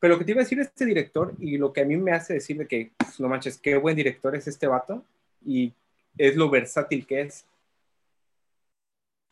[0.01, 2.13] Pero lo que te iba a decir este director y lo que a mí me
[2.13, 5.05] hace decir de que, pues, no manches, qué buen director es este vato
[5.45, 5.73] y
[6.17, 7.45] es lo versátil que es.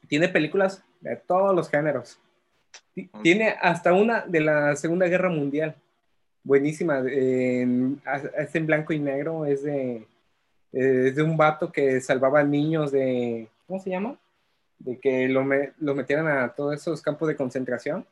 [0.09, 2.19] Tiene películas de todos los géneros.
[3.23, 5.75] Tiene hasta una de la Segunda Guerra Mundial.
[6.42, 7.01] Buenísima.
[7.01, 9.45] es en blanco y negro.
[9.45, 10.07] Es de,
[10.73, 13.49] es de un vato que salvaba niños de.
[13.66, 14.16] ¿Cómo se llama?
[14.79, 15.45] De que lo,
[15.79, 18.07] lo metieran a todos esos campos de concentración.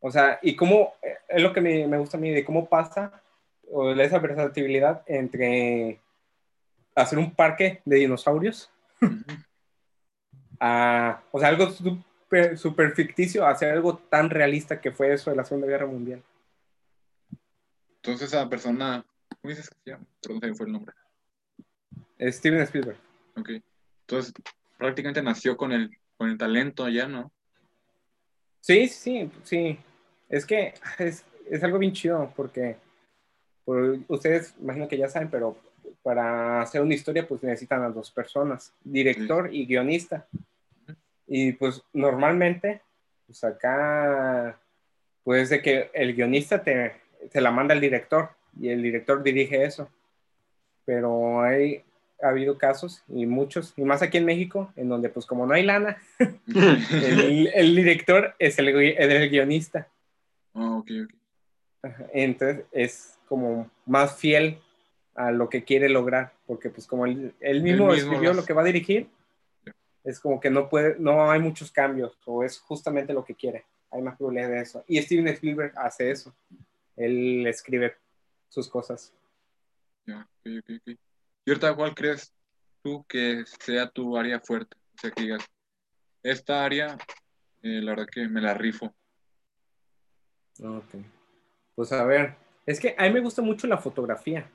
[0.00, 0.94] O sea, y cómo.
[1.28, 3.22] Es lo que me, me gusta a mí, de cómo pasa
[3.70, 5.98] o esa versatilidad entre
[6.96, 8.70] hacer un parque de dinosaurios.
[9.00, 9.08] o
[10.58, 15.86] sea, algo súper ficticio, hacer algo tan realista que fue eso de la Segunda Guerra
[15.86, 16.22] Mundial.
[17.96, 19.04] Entonces, esa persona,
[19.40, 20.06] ¿cómo dices que se llama?
[20.20, 20.94] Perdón, se fue el nombre.
[22.20, 22.98] Steven Spielberg.
[23.36, 23.50] Ok.
[24.02, 24.32] Entonces,
[24.78, 27.30] prácticamente nació con el, con el talento ya, ¿no?
[28.60, 29.78] Sí, sí, sí.
[30.28, 32.76] Es que es, es algo bien chido porque
[33.64, 35.56] por, ustedes imagino que ya saben, pero
[36.06, 40.24] para hacer una historia pues necesitan a dos personas, director y guionista.
[41.26, 42.80] Y pues normalmente,
[43.26, 44.56] pues acá,
[45.24, 46.92] pues de que el guionista te,
[47.32, 49.90] te la manda el director y el director dirige eso.
[50.84, 51.82] Pero hay,
[52.22, 55.54] ha habido casos y muchos, y más aquí en México, en donde pues como no
[55.54, 59.88] hay lana, el, el, director es el, el guionista.
[60.54, 61.90] Ah, ok, ok.
[62.12, 64.60] Entonces es como más fiel
[65.16, 68.66] a lo que quiere lograr, porque pues como él, mismo, escribió lo que va a
[68.66, 69.08] dirigir,
[70.04, 73.64] es como que no puede, no hay muchos cambios, o es justamente lo que quiere,
[73.90, 74.84] hay más probabilidad de eso.
[74.86, 76.34] Y Steven Spielberg hace eso,
[76.96, 77.96] él escribe
[78.48, 79.12] sus cosas.
[80.04, 82.32] ¿Y ahorita cuál crees
[82.82, 84.76] tú que sea tu área fuerte?
[84.94, 85.44] O sea, que digas,
[86.22, 86.96] esta área,
[87.62, 88.94] eh, la verdad que me la rifo.
[90.62, 90.94] Ok.
[91.74, 94.50] Pues a ver, es que a mí me gusta mucho la fotografía.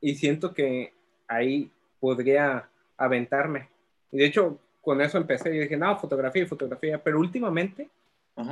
[0.00, 0.92] Y, siento que
[1.28, 3.68] ahí podría aventarme.
[4.10, 7.88] Y de hecho, con eso empecé y dije, no, fotografía y fotografía, pero últimamente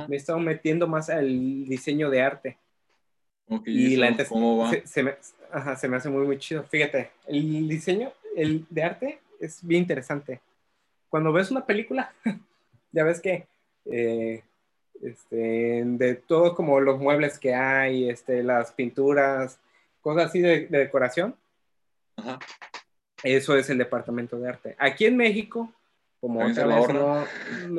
[0.07, 1.27] me he estado metiendo más al
[1.65, 2.57] diseño de arte.
[3.65, 4.71] y la ¿cómo va?
[4.85, 5.15] Se, me,
[5.77, 6.63] se, me, hace muy, muy chido.
[6.63, 10.41] Fíjate, el diseño el de arte es bien interesante.
[11.09, 12.13] Cuando ves una película,
[12.91, 13.47] ya ves que
[13.85, 14.43] eh,
[15.01, 19.59] este, de todo como los muebles que hay, este, las pinturas,
[20.01, 21.35] cosas así de, decoración.
[23.23, 24.75] Eso es el departamento de arte.
[24.77, 25.71] Aquí en México,
[26.19, 27.25] como otra vez no,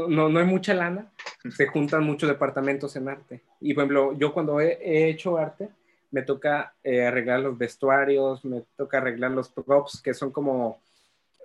[0.09, 1.11] no, no, hay mucha lana,
[1.55, 3.43] se juntan muchos departamentos en arte.
[3.61, 5.69] Y por ejemplo, yo cuando he, hecho arte,
[6.11, 10.81] me toca eh, arreglar los vestuarios, me toca arreglar los props, que son como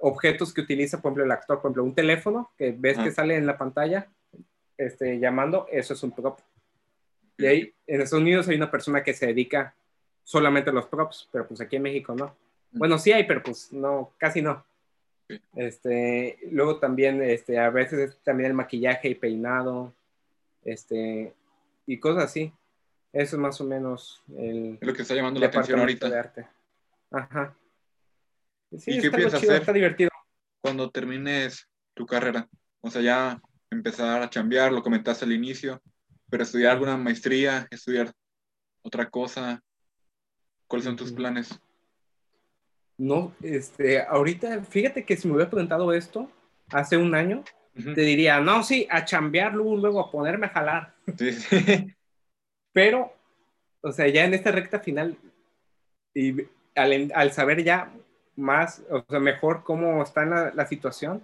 [0.01, 1.57] objetos que utiliza, por ejemplo, el actor.
[1.61, 4.07] Por ejemplo, un teléfono que ves que sale en la pantalla
[4.77, 6.39] este, llamando, eso es un prop.
[7.37, 9.75] Y ahí, en Estados Unidos hay una persona que se dedica
[10.27, 12.35] solamente los props, pero pues aquí en México no.
[12.73, 14.65] Bueno, sí hay, pero pues no, casi no.
[15.55, 19.93] Este, luego también, este, a veces también el maquillaje y peinado,
[20.65, 21.33] este,
[21.85, 22.51] y cosas así.
[23.13, 24.77] Eso es más o menos el...
[24.81, 26.09] lo que está llamando la atención ahorita.
[26.09, 26.47] De arte.
[27.09, 27.55] Ajá.
[28.77, 30.09] Sí, ¿Y qué piensas hacer está divertido.
[30.59, 32.49] cuando termines tu carrera?
[32.81, 35.81] O sea, ya empezar a chambear, lo comentaste al inicio,
[36.29, 38.11] pero estudiar alguna maestría, estudiar
[38.81, 39.63] otra cosa,
[40.67, 41.60] ¿Cuáles son tus planes?
[42.97, 46.30] No, este, ahorita, fíjate que si me hubiera preguntado esto
[46.69, 50.93] hace un año, te diría, no, sí, a chambear, luego, luego a ponerme a jalar.
[51.17, 51.95] Sí, sí.
[52.73, 53.13] Pero,
[53.82, 55.15] o sea, ya en esta recta final,
[56.13, 56.36] y
[56.75, 57.93] al, saber ya
[58.36, 61.21] más, o sea, mejor cómo está la, la situación,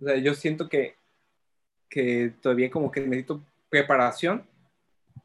[0.00, 0.94] o sea, yo siento que,
[1.88, 4.44] que todavía como que necesito preparación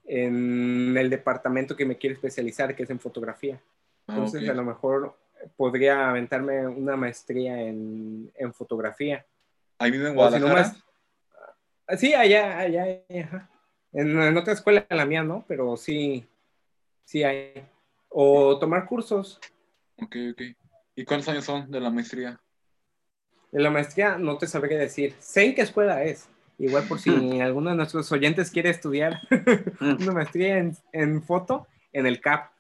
[0.06, 3.60] en el departamento que me quiero especializar, que es en fotografía.
[4.08, 5.16] Ah, Entonces, a lo mejor
[5.56, 9.26] podría aventarme una maestría en, en fotografía.
[9.80, 10.76] ¿Ahí mismo en Guadalajara?
[11.98, 12.86] sí, allá, allá,
[13.92, 15.46] En, en, otra escuela, la mía, ¿no?
[15.48, 16.26] Pero sí,
[17.06, 17.66] sí hay.
[18.10, 19.40] O tomar cursos.
[19.98, 20.42] Ok, ok.
[20.96, 22.40] ¿Y cuántos años son de la maestría?
[23.52, 25.16] De la maestría no te sabría decir.
[25.20, 26.30] Sé en qué escuela es.
[26.64, 29.20] Igual por si alguno de nuestros oyentes quiere estudiar
[29.82, 32.54] una maestría en, en, foto, en el CAP.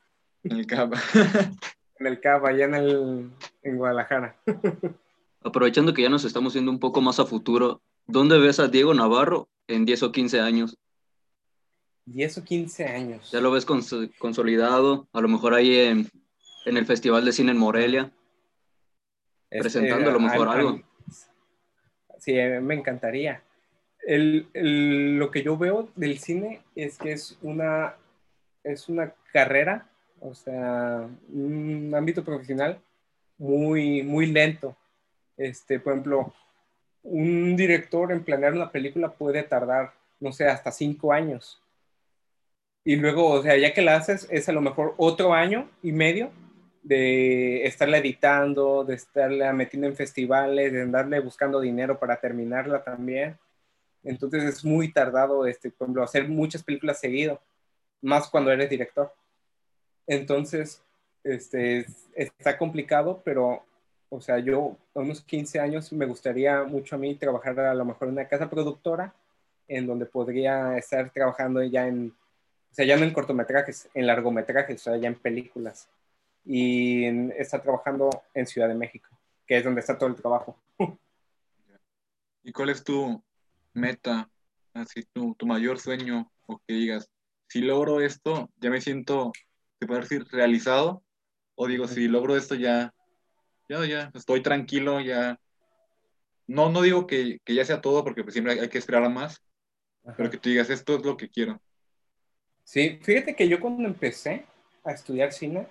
[0.43, 0.93] En el CAP.
[1.99, 4.35] en el CAP, allá en, el, en Guadalajara.
[5.41, 8.93] Aprovechando que ya nos estamos yendo un poco más a futuro, ¿dónde ves a Diego
[8.93, 10.77] Navarro en 10 o 15 años?
[12.03, 13.31] 10 o 15 años.
[13.31, 15.07] ¿Ya lo ves consolidado?
[15.13, 16.09] A lo mejor ahí en,
[16.65, 18.11] en el Festival de Cine en Morelia.
[19.49, 20.81] Este, presentando a lo mejor algo.
[22.19, 23.41] Sí, me encantaría
[24.05, 24.47] el,
[25.17, 27.95] lo que yo veo del cine es que es una,
[28.63, 29.87] es una carrera,
[30.19, 32.79] o sea, un ámbito profesional
[33.37, 34.75] muy, muy lento.
[35.37, 36.33] Este, por ejemplo,
[37.03, 41.61] un director en planear una película puede tardar, no sé, hasta cinco años.
[42.85, 45.91] Y luego, o sea, ya que la haces, es a lo mejor otro año y
[45.91, 46.31] medio
[46.83, 53.37] de estarla editando, de estarla metiendo en festivales, de andarle buscando dinero para terminarla también.
[54.03, 57.41] Entonces es muy tardado, este, por ejemplo, hacer muchas películas seguido,
[58.01, 59.13] más cuando eres director.
[60.07, 60.81] Entonces,
[61.23, 61.85] este,
[62.15, 63.63] está complicado, pero,
[64.09, 67.85] o sea, yo a unos 15 años me gustaría mucho a mí trabajar a lo
[67.85, 69.13] mejor en una casa productora
[69.67, 72.13] en donde podría estar trabajando ya en,
[72.71, 75.87] o sea, ya no en cortometrajes, en largometrajes, o sea, ya en películas.
[76.45, 79.09] Y en, estar trabajando en Ciudad de México,
[79.47, 80.57] que es donde está todo el trabajo.
[82.43, 83.21] ¿Y cuál es tu
[83.73, 84.29] meta,
[84.73, 87.09] así tu, tu mayor sueño, o que digas,
[87.47, 89.31] si logro esto, ya me siento,
[89.79, 91.03] te puedo decir, realizado,
[91.55, 92.93] o digo, si logro esto ya,
[93.69, 95.39] ya, ya, estoy tranquilo, ya.
[96.47, 99.03] No, no digo que, que ya sea todo, porque pues siempre hay, hay que esperar
[99.03, 99.41] a más,
[100.03, 100.15] Ajá.
[100.17, 101.61] pero que tú digas, esto es lo que quiero.
[102.63, 104.45] Sí, fíjate que yo cuando empecé
[104.83, 105.67] a estudiar cine,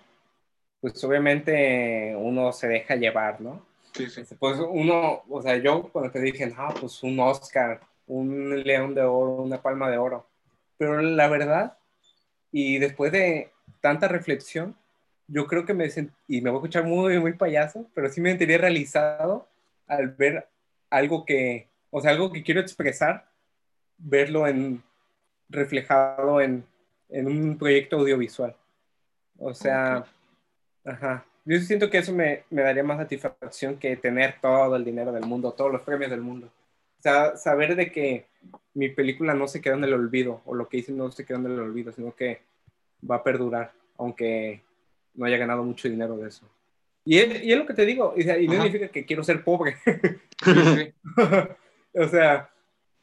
[0.80, 3.64] pues obviamente uno se deja llevar, ¿no?
[3.94, 4.22] Sí, sí.
[4.38, 7.80] Pues uno, o sea, yo cuando te dije, ah, pues un Oscar,
[8.12, 10.27] un León de Oro, una Palma de Oro.
[10.77, 11.79] Pero la verdad,
[12.51, 14.77] y después de tanta reflexión,
[15.29, 18.20] yo creo que me sent, y me voy a escuchar muy, muy payaso, pero sí
[18.20, 19.48] me sentiría realizado
[19.87, 20.48] al ver
[20.90, 23.29] algo que, o sea, algo que quiero expresar,
[23.96, 24.83] verlo en,
[25.48, 26.64] reflejado en,
[27.09, 28.55] en un proyecto audiovisual.
[29.38, 30.92] O sea, okay.
[30.92, 31.25] ajá.
[31.44, 35.25] Yo siento que eso me, me, daría más satisfacción que tener todo el dinero del
[35.25, 36.48] mundo, todos los premios del mundo.
[37.02, 38.26] Sea, saber de que
[38.74, 41.38] mi película no se quedó en el olvido, o lo que hice no se quedó
[41.38, 42.42] en el olvido, sino que
[43.08, 44.62] va a perdurar, aunque
[45.14, 46.48] no haya ganado mucho dinero de eso.
[47.04, 49.44] Y es, y es lo que te digo, y, y no significa que quiero ser
[49.44, 49.76] pobre.
[51.94, 52.50] O sea,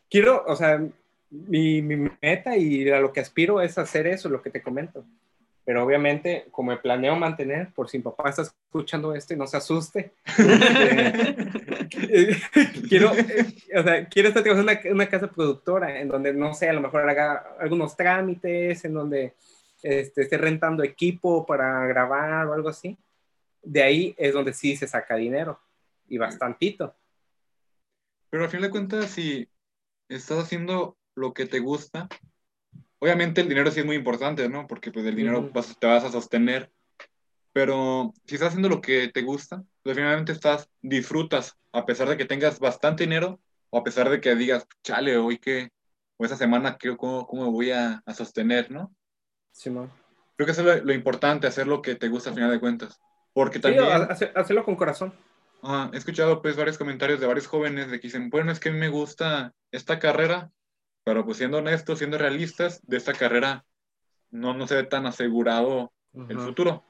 [0.09, 0.83] quiero, o sea,
[1.29, 5.05] mi, mi, meta y a lo que aspiro es hacer eso, lo que te comento.
[5.69, 9.45] Pero obviamente, como me planeo mantener, por si mi papá está escuchando esto y no
[9.45, 10.13] se asuste,
[12.10, 12.41] eh,
[12.89, 16.73] quiero, eh, o sea, quiero estar una, una, casa productora en donde, no sé, a
[16.73, 19.36] lo mejor haga algunos trámites, en donde
[19.84, 22.97] este, esté rentando equipo para grabar o algo así.
[23.62, 25.60] De ahí es donde sí se saca dinero
[26.08, 26.95] y bastantito.
[28.32, 29.47] Pero al fin de cuentas, si
[30.08, 32.10] estás haciendo lo que te gusta,
[32.99, 34.67] obviamente el dinero sí es muy importante, ¿no?
[34.67, 36.71] Porque pues el dinero vas, te vas a sostener.
[37.51, 42.17] Pero si estás haciendo lo que te gusta, pues finalmente estás, disfrutas, a pesar de
[42.17, 43.39] que tengas bastante dinero,
[43.71, 45.69] o a pesar de que digas, chale, hoy que,
[46.17, 48.93] o esa semana, ¿qué, cómo, ¿cómo me voy a, a sostener, no?
[49.51, 49.91] Sí, man.
[50.35, 52.59] Creo que eso es lo, lo, importante, hacer lo que te gusta al final de
[52.59, 52.99] cuentas.
[53.33, 53.85] Porque también...
[54.17, 55.13] Sí, hacerlo con corazón.
[55.62, 58.69] Ah, he escuchado pues varios comentarios de varios jóvenes de que dicen, bueno, es que
[58.69, 60.51] a mí me gusta esta carrera,
[61.03, 63.65] pero pues siendo honestos, siendo realistas, de esta carrera
[64.31, 66.31] no, no se ve tan asegurado uh -huh.
[66.31, 66.83] el futuro.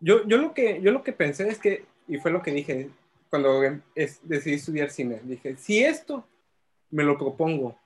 [0.00, 2.90] Yo, yo, lo que, yo lo que pensé es que, y fue lo que dije
[3.30, 3.62] cuando
[3.94, 6.26] es, decidí estudiar cine, dije, si esto
[6.90, 7.78] me lo propongo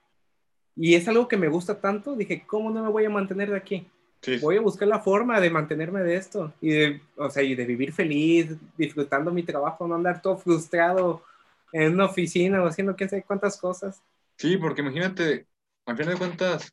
[0.76, 3.56] y es algo que me gusta tanto, dije, ¿cómo no me voy a mantener de
[3.56, 3.86] aquí?
[4.20, 4.38] Sí.
[4.38, 7.64] Voy a buscar la forma de mantenerme de esto y de, o sea, y de
[7.64, 11.24] vivir feliz, disfrutando mi trabajo, no andar todo frustrado
[11.72, 14.00] en una oficina o haciendo qué sé cuántas cosas.
[14.36, 15.46] Sí, porque imagínate,
[15.86, 16.72] al final de cuentas,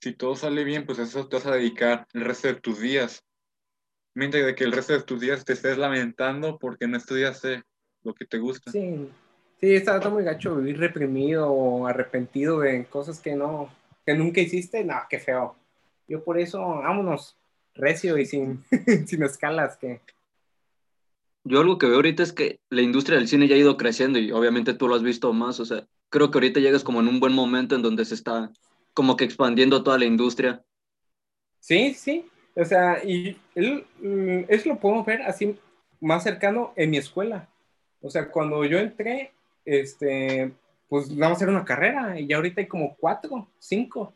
[0.00, 3.24] si todo sale bien, pues eso te vas a dedicar el resto de tus días.
[4.14, 7.62] Mientras de que el resto de tus días te estés lamentando porque no estudiaste
[8.02, 8.70] lo que te gusta.
[8.70, 9.08] Sí,
[9.60, 13.70] sí, está, está muy gacho vivir reprimido o arrepentido de cosas que no,
[14.06, 15.56] que nunca hiciste, no, qué feo.
[16.06, 17.36] Yo por eso, vámonos,
[17.74, 18.62] recio y sin,
[19.06, 19.76] sin escalas.
[19.76, 20.00] que
[21.44, 24.18] Yo algo que veo ahorita es que la industria del cine ya ha ido creciendo
[24.18, 27.08] y obviamente tú lo has visto más, o sea, creo que ahorita llegas como en
[27.08, 28.48] un buen momento en donde se está
[28.94, 30.62] como que expandiendo toda la industria.
[31.58, 33.84] Sí, sí, o sea, y él,
[34.48, 35.58] eso lo podemos ver así
[36.00, 37.48] más cercano en mi escuela.
[38.00, 39.32] O sea, cuando yo entré,
[39.64, 40.52] este,
[40.88, 44.12] pues vamos a hacer una carrera y ya ahorita hay como cuatro, cinco.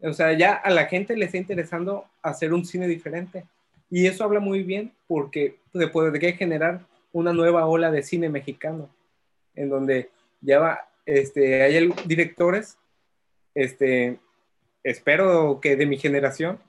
[0.00, 3.46] O sea, ya a la gente le está interesando hacer un cine diferente.
[3.90, 8.88] Y eso habla muy bien porque se podría generar una nueva ola de cine mexicano,
[9.56, 12.78] en donde ya va, este, hay directores,
[13.54, 14.20] este,
[14.84, 16.60] espero que de mi generación,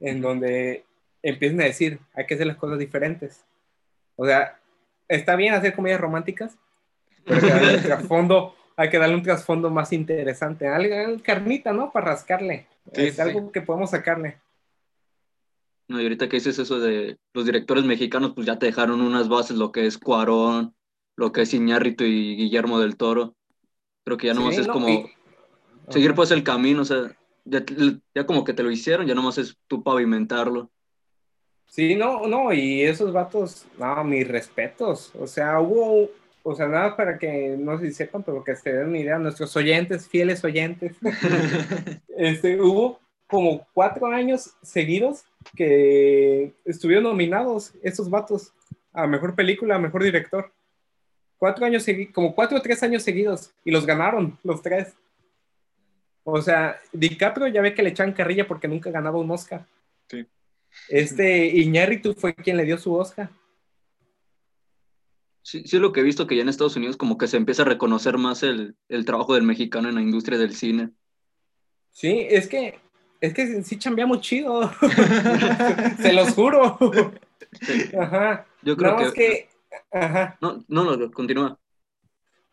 [0.00, 0.84] en donde
[1.22, 3.44] empiecen a decir, hay que hacer las cosas diferentes.
[4.16, 4.58] O sea,
[5.06, 6.56] está bien hacer comedias románticas,
[7.24, 11.92] pero que a fondo hay que darle un trasfondo más interesante, algo, carnita, ¿no?
[11.92, 12.66] Para rascarle.
[12.94, 13.20] Sí, es sí.
[13.20, 14.38] algo que podemos sacarle.
[15.88, 19.28] No, y ahorita que dices eso de los directores mexicanos, pues ya te dejaron unas
[19.28, 20.74] bases, lo que es Cuarón,
[21.16, 23.36] lo que es Iñárritu y Guillermo del Toro.
[24.04, 25.14] Creo que ya nomás Sí, es no, como y-
[25.88, 27.10] seguir pues el camino, o sea,
[27.44, 27.62] ya,
[28.14, 30.70] ya como que te lo hicieron, ya nomás es tú pavimentarlo.
[31.66, 35.12] Sí, no, no, y esos vatos, no, mis respetos.
[35.18, 36.10] O sea, hubo,
[36.42, 39.54] o sea, nada para que no se sepan, pero que se den una idea, nuestros
[39.56, 40.96] oyentes, fieles oyentes,
[42.16, 42.98] este, hubo
[43.28, 45.24] como cuatro años seguidos
[45.54, 48.52] que estuvieron nominados esos vatos
[48.92, 50.52] a mejor película, a mejor director.
[51.40, 54.94] Cuatro años seguidos, como cuatro o tres años seguidos, y los ganaron, los tres.
[56.22, 59.66] O sea, DiCaprio ya ve que le echan carrilla porque nunca ganaba un Oscar.
[60.06, 60.26] Sí.
[60.90, 63.30] Este Iñárritu fue quien le dio su Oscar.
[65.40, 67.38] Sí, sí es lo que he visto que ya en Estados Unidos como que se
[67.38, 70.90] empieza a reconocer más el, el trabajo del mexicano en la industria del cine.
[71.90, 72.78] Sí, es que,
[73.22, 74.70] es que sí chambeamos chido.
[76.02, 76.78] Se los juro.
[77.98, 78.46] Ajá.
[78.60, 79.12] Yo creo que...
[79.14, 79.49] que,
[79.90, 80.38] ajá.
[80.40, 81.58] No, no, no, continúa.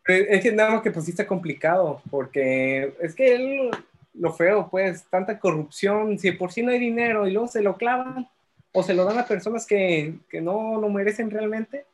[0.06, 3.70] Es que nada más que pues sí está complicado, porque es que él,
[4.14, 7.76] lo feo, pues, tanta corrupción, si por sí no hay dinero y luego se lo
[7.76, 8.28] clavan
[8.72, 11.84] o se lo dan a personas que, que no lo merecen realmente,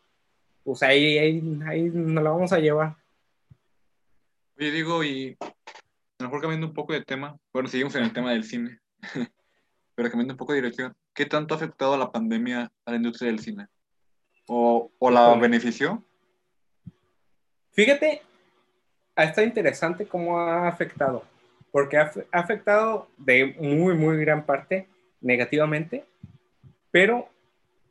[0.62, 2.97] pues ahí, ahí, ahí nos la vamos a llevar.
[4.57, 8.12] Oye, digo, y a lo mejor cambiando un poco de tema, bueno, seguimos en el
[8.12, 8.79] tema del cine,
[9.95, 13.31] pero cambiando un poco de dirección, ¿qué tanto ha afectado la pandemia a la industria
[13.31, 13.66] del cine?
[14.47, 16.03] ¿O, o la benefició?
[17.72, 18.22] Fíjate,
[19.16, 21.24] estado interesante cómo ha afectado,
[21.72, 24.86] porque ha, ha afectado de muy, muy gran parte
[25.20, 26.05] negativamente,
[26.90, 27.28] pero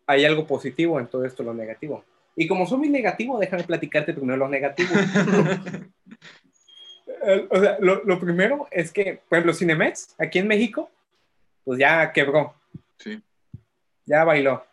[0.05, 2.03] hay algo positivo en todo esto, lo negativo.
[2.35, 4.89] Y como soy muy negativo, déjame platicarte primero lo negativo.
[7.49, 10.91] O sea, lo, lo primero es que, por ejemplo, Cinemex, aquí en México,
[11.63, 12.53] pues ya quebró,
[12.97, 13.21] Sí,
[14.05, 14.65] ya bailó.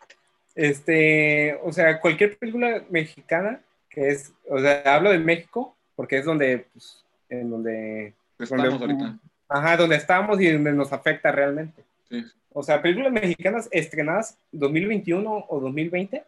[0.55, 6.25] Este, o sea, cualquier película mexicana que es, o sea, hablo de México porque es
[6.25, 9.19] donde, pues, en donde, estamos donde- ahorita.
[9.49, 11.83] ajá, donde estamos y donde nos afecta realmente.
[12.09, 12.23] Sí,
[12.53, 16.23] O sea, películas mexicanas estrenadas 2021 o 2020,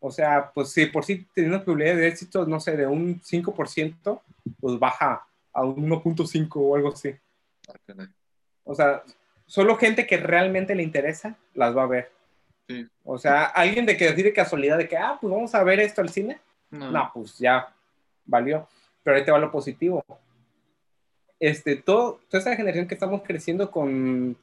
[0.00, 3.20] o sea, pues si por sí tiene una probabilidad de éxito, no sé, de un
[3.20, 4.20] 5%,
[4.60, 7.14] pues baja a un 1.5 o algo así.
[7.68, 8.06] Ah.
[8.64, 9.02] O sea,
[9.46, 12.10] solo gente que realmente le interesa las va a ver.
[12.68, 12.86] Sí.
[13.04, 15.80] O sea, alguien de que así de casualidad de que, ah, pues vamos a ver
[15.80, 16.38] esto al cine.
[16.70, 17.74] No, No, pues ya
[18.24, 18.68] valió.
[19.02, 20.04] Pero ahí te va lo positivo.
[21.38, 24.36] Este, todo, toda esta generación que estamos creciendo con,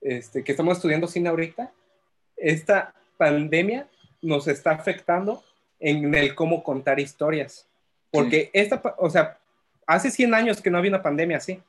[0.00, 1.70] este, que estamos estudiando cine ahorita,
[2.36, 3.86] esta pandemia
[4.22, 5.44] nos está afectando
[5.78, 7.68] en el cómo contar historias.
[8.10, 9.38] Porque esta, pa- o sea,
[9.86, 11.62] hace 100 años que no había una pandemia así.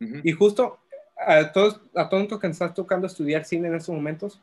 [0.00, 0.16] Ujú.
[0.22, 0.78] Y justo
[1.16, 4.40] a todos, a todos los que nos están tocando estudiar cine en estos momentos,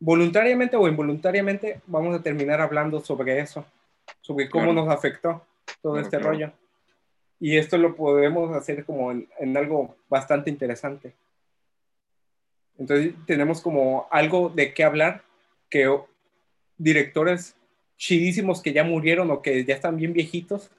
[0.00, 3.64] voluntariamente o involuntariamente vamos a terminar hablando sobre eso,
[4.20, 4.84] sobre cómo Claro.
[4.84, 5.44] nos afectó
[5.82, 6.32] todo Claro, este claro.
[6.32, 6.52] rollo.
[7.40, 11.14] Y esto lo podemos hacer como en, en algo bastante interesante.
[12.78, 15.22] Entonces tenemos como algo de qué hablar
[15.68, 15.92] que
[16.76, 17.56] directores
[17.96, 20.70] chidísimos que ya murieron o que ya están bien viejitos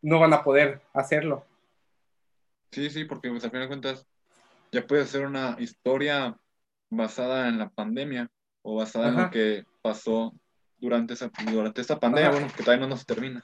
[0.00, 1.44] no van a poder hacerlo.
[2.70, 4.06] Sí, sí, porque pues, al final de cuentas
[4.70, 6.36] ya puede ser una historia
[6.90, 8.30] basada en la pandemia
[8.62, 9.22] o basada en Ajá.
[9.24, 10.32] lo que pasó
[10.78, 12.38] durante esa durante esta pandemia, Ajá.
[12.38, 13.42] bueno, que todavía no nos termina.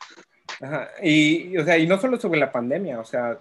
[0.61, 3.39] Ajá, Y, o sea, y no solo sobre la pandemia, o sea,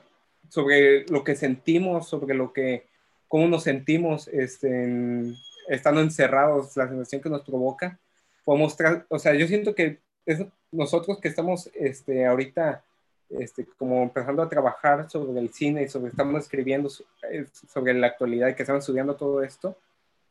[0.49, 2.85] sobre lo que sentimos, sobre lo que,
[3.27, 5.35] cómo nos sentimos este, en-
[5.67, 7.99] estando encerrados, la sensación que nos provoca.
[8.45, 8.77] Podemos,
[9.09, 12.83] o sea, yo siento que es nosotros que estamos este, ahorita
[13.29, 16.89] este, como empezando a trabajar sobre el cine y sobre, estamos escribiendo
[17.29, 19.77] eh, sobre la actualidad y que estamos estudiando todo esto,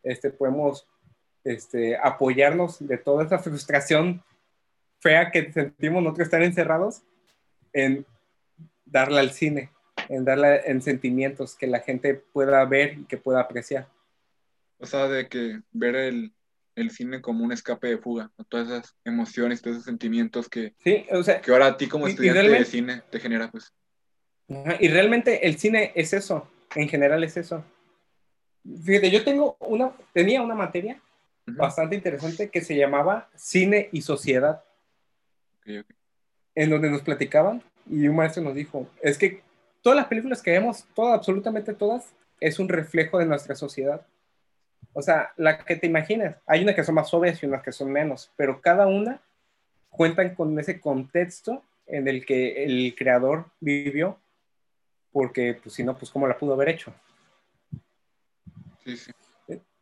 [0.03, 0.87] este, podemos
[1.47, 4.23] este, apoyarnos de toda esa frustración
[5.01, 7.03] fea que sentimos nosotros estar encerrados
[7.73, 8.05] en
[8.85, 9.71] darle al cine,
[10.09, 13.89] en darle en sentimientos que la gente pueda ver y que pueda apreciar.
[14.79, 16.33] O sea, de que ver el,
[16.75, 18.45] el cine como un escape de fuga, ¿no?
[18.45, 22.09] todas esas emociones, todos esos sentimientos que, Sí, o sea, que ahora a ti como
[22.09, 23.73] estudiante de cine te genera, pues.
[24.81, 27.65] Y realmente el cine es eso, en general es eso.
[28.85, 31.01] Fíjate, yo tengo una, tenía una materia
[31.47, 34.65] Bastante interesante que se llamaba Cine y Sociedad,
[35.59, 35.95] Ok, ok.
[36.55, 39.43] en donde nos platicaban y un maestro nos dijo, es que
[39.81, 44.05] todas las películas que vemos, todas, absolutamente todas, es un reflejo de nuestra sociedad.
[44.93, 47.73] O sea, la que te imaginas, hay unas que son más obvias y unas que
[47.73, 49.21] son menos, pero cada una
[49.89, 54.19] cuentan con ese contexto en el que el creador vivió,
[55.13, 56.93] porque pues si no, pues cómo la pudo haber hecho.
[58.85, 59.13] Sí, sí.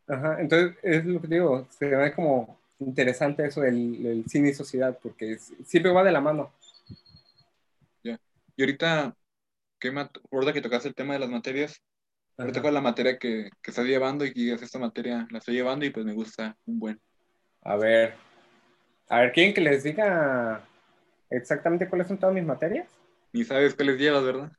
[0.07, 4.55] Ajá, entonces es lo que digo, se ve como interesante eso del, del cine y
[4.55, 6.53] sociedad, porque siempre va de la mano.
[8.57, 9.17] Y ahorita,
[9.81, 11.83] ¿qué mat- ahorita que tocaste el tema de las materias,
[12.39, 12.63] ahorita Ajá.
[12.63, 15.55] cuál es la materia que, que estás llevando y que digas, esta materia la estoy
[15.55, 17.01] llevando y pues me gusta un buen.
[17.63, 18.15] A ver,
[19.09, 20.63] a ver, ¿quieren que les diga
[21.31, 22.87] exactamente cuáles son todas mis materias?
[23.33, 24.53] Ni sabes cuáles llevas, ¿verdad?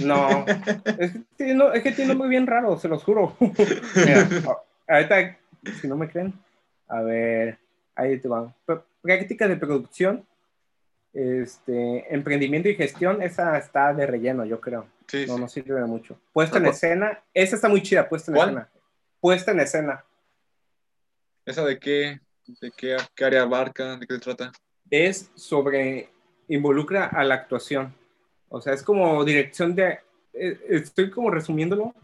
[0.00, 0.46] No,
[0.98, 3.36] es que tiene, es que tiene muy bien raro, se los juro.
[3.40, 4.30] Mira,
[4.88, 5.38] ahorita,
[5.80, 6.32] si no me creen,
[6.88, 7.58] a ver,
[7.94, 8.54] ahí te van.
[8.66, 10.26] P- Práctica de producción,
[11.12, 14.86] este, emprendimiento y gestión, esa está de relleno, yo creo.
[15.06, 15.40] Sí, No, sí.
[15.40, 16.18] no sirve de mucho.
[16.32, 18.48] Puesta en escena, esa está muy chida, puesta en ¿Cuál?
[18.48, 18.68] escena.
[19.20, 20.04] Puesta en escena.
[21.44, 22.20] ¿Esa de qué,
[22.60, 24.52] de qué, qué área abarca, de qué se trata?
[24.90, 26.08] Es sobre,
[26.48, 27.94] involucra a la actuación.
[28.48, 29.98] O sea, es como dirección de,
[30.32, 31.94] eh, estoy como resumiéndolo,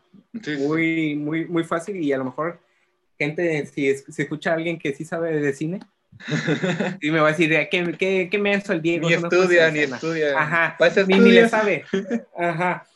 [0.43, 2.59] sí, muy, muy, muy fácil y a lo mejor
[3.25, 5.81] gente, si, es- si escucha a alguien que sí sabe de cine,
[7.01, 9.09] y me va a decir, "Ah, ¿qué, qué, qué menso el Diego?
[9.09, 9.97] Ni estudia, ni escena".
[9.97, 10.39] estudia.
[10.41, 11.85] Ajá, eso ni, ni le sabe.
[12.37, 12.87] Ajá.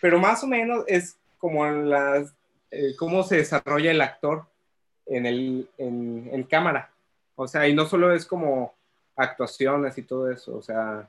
[0.00, 2.34] Pero más o menos es como las,
[2.72, 4.46] eh, cómo se desarrolla el actor
[5.06, 6.90] en, el, en, en cámara.
[7.36, 8.74] O sea, y no solo es como
[9.16, 11.08] actuaciones y todo eso, o sea,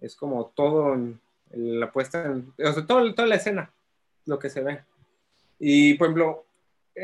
[0.00, 3.70] es como todo en, en la puesta en, o sea, todo, toda la escena,
[4.26, 4.80] lo que se ve.
[5.58, 6.44] Y, por ejemplo,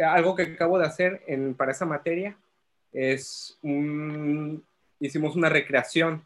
[0.06, 2.36] algo que acabo de hacer en, para esa materia
[2.92, 4.62] es un,
[5.00, 6.24] hicimos una recreación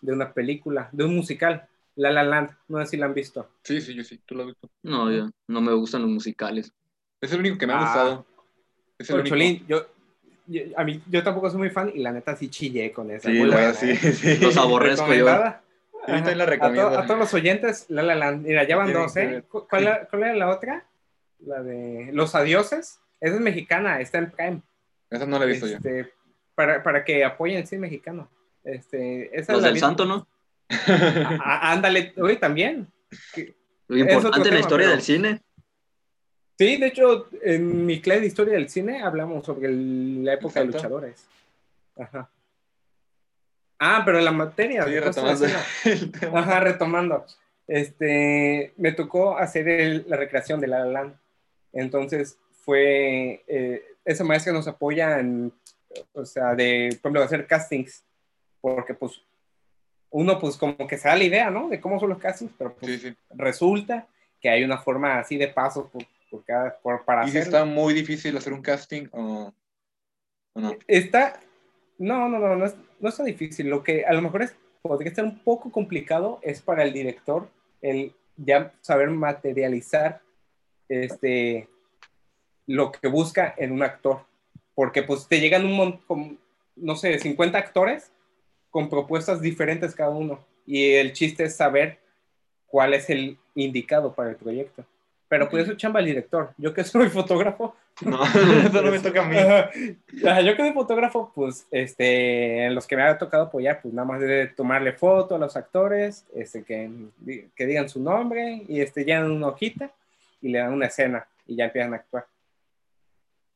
[0.00, 3.48] de una película, de un musical, La La Land, no sé si la han visto.
[3.62, 4.68] Sí, sí, yo sí, tú lo has visto.
[4.82, 6.72] No, yo, no me gustan los musicales.
[7.20, 7.82] Es el único que me ha Ah.
[7.84, 8.26] gustado.
[8.98, 9.24] Es el.
[9.24, 9.86] Cholín, yo,
[10.46, 13.28] yo- a mí, yo tampoco soy muy fan y la neta sí chillé con esa.
[13.30, 14.12] Sí, muy la buena, verdad, sí, ¿eh?
[14.12, 14.38] sí.
[14.44, 15.26] Los aborrezco yo.
[16.04, 16.88] Sí, la recomiendo.
[16.88, 18.44] A, to- a todos los oyentes, La La Land.
[18.44, 19.26] Mira, ya van dos, ¿eh?
[19.26, 19.44] ver.
[19.44, 20.84] ¿Cu- ¿Cuál, cuál era la otra?
[21.44, 23.00] La de Los Adioses.
[23.20, 24.62] Esa es mexicana, está en Prime.
[25.10, 25.76] Esa no la he visto yo.
[25.76, 26.12] Este,
[26.54, 28.28] para, para que apoyen el cine mexicano.
[28.64, 30.26] Este, esa Los la del santo, ¿no?
[30.68, 32.88] Ah, ándale, oye, también.
[33.88, 35.40] Lo importante en la tema, historia pero- del cine.
[36.58, 40.60] Sí, de hecho, en mi clase de historia del cine hablamos sobre el- la época
[40.60, 41.26] de luchadores.
[41.98, 42.30] Ajá.
[43.78, 44.84] Ah, pero en la materia.
[44.84, 45.46] Sí, retomando.
[46.38, 47.26] Ajá, retomando.
[47.66, 51.14] Este, me tocó hacer el- la recreación de La La Land.
[51.72, 55.52] Entonces fue, eh, esa maestra nos apoya en,
[56.12, 58.04] o sea, de, por ejemplo, hacer castings,
[58.60, 59.20] porque pues
[60.10, 61.68] uno pues como que se da la idea, ¿no?
[61.68, 63.16] De cómo son los castings, pero pues Sí, sí.
[63.30, 64.06] resulta
[64.40, 67.58] que hay una forma así de pasos por, por cada, por, para ¿Y si hacerlo.
[67.58, 69.52] está muy difícil hacer un casting o,
[70.54, 70.76] o no?
[70.86, 71.40] Está,
[71.98, 73.68] no, no, no, no, es, no está difícil.
[73.68, 77.48] Lo que a lo mejor es, podría estar un poco complicado es para el director
[77.80, 80.20] el ya saber materializar
[81.00, 81.68] este,
[82.66, 84.20] lo que busca en un actor.
[84.74, 86.38] Porque pues te llegan un montón,
[86.76, 88.10] no sé, 50 actores
[88.70, 90.44] con propuestas diferentes cada uno.
[90.66, 91.98] Y el chiste es saber
[92.66, 94.84] cuál es el indicado para el proyecto.
[95.28, 96.52] Pero pues eso chamba el director.
[96.58, 98.22] Yo que soy fotógrafo, No,
[98.66, 99.96] eso no me toca a mí.
[100.12, 104.06] Yo que soy fotógrafo, pues, este, en los que me ha tocado apoyar, pues nada
[104.06, 106.90] más de tomarle foto a los actores, este, que,
[107.54, 109.90] que digan su nombre y este, llenan una hojita
[110.42, 112.26] y le dan una escena y ya empiezan a actuar.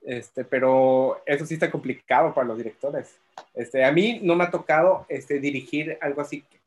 [0.02, 3.18] Este, pero eso sí está complicado para los directores.
[3.54, 6.60] Este, a mí no me ha tocado este, dirigir algo así que,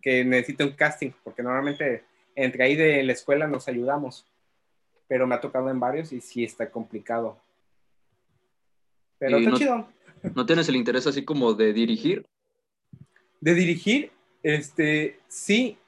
[0.00, 2.04] que necesite un casting, porque normalmente
[2.36, 4.24] entre ahí de la escuela nos ayudamos,
[5.08, 7.36] pero me ha tocado en varios y sí está complicado.
[9.18, 9.88] Pero está no- chido.
[10.34, 12.26] ¿No tienes el interés así como de dirigir?
[13.40, 15.78] De dirigir, este, sí,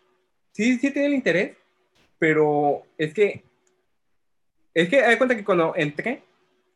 [0.53, 1.57] sí, sí tiene el interés,
[2.19, 3.45] pero es que,
[4.75, 6.23] es que, hay cuenta que cuando entré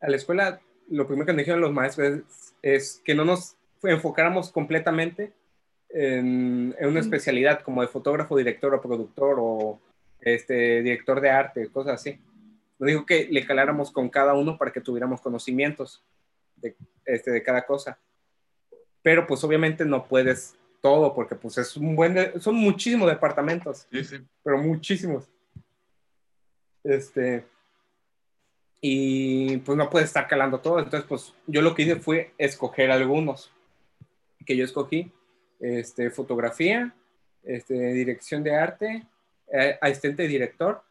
[0.01, 3.57] a la escuela, lo primero que me dijeron los maestros es, es que no nos
[3.83, 5.33] enfocáramos completamente
[5.91, 9.81] en, en una especialidad como de fotógrafo, director o productor o
[10.21, 12.19] este, director de arte, cosas así.
[12.79, 16.05] Nos dijo que le caláramos con cada uno para que tuviéramos conocimientos
[16.57, 17.99] de, este, de cada cosa.
[19.03, 23.87] Pero pues obviamente no puedes todo porque pues es un buen, de- son muchísimos departamentos
[23.91, 24.17] Sí, sí.
[24.43, 25.25] pero muchísimos.
[26.85, 27.45] Este,
[28.81, 30.79] y pues no puedes estar calando todo.
[30.79, 33.51] Entonces, pues yo lo que hice fue escoger algunos
[34.45, 35.11] que yo escogí:
[35.61, 36.95] este, fotografía,
[37.43, 39.07] este, dirección de arte,
[39.53, 40.83] eh, asistente de director.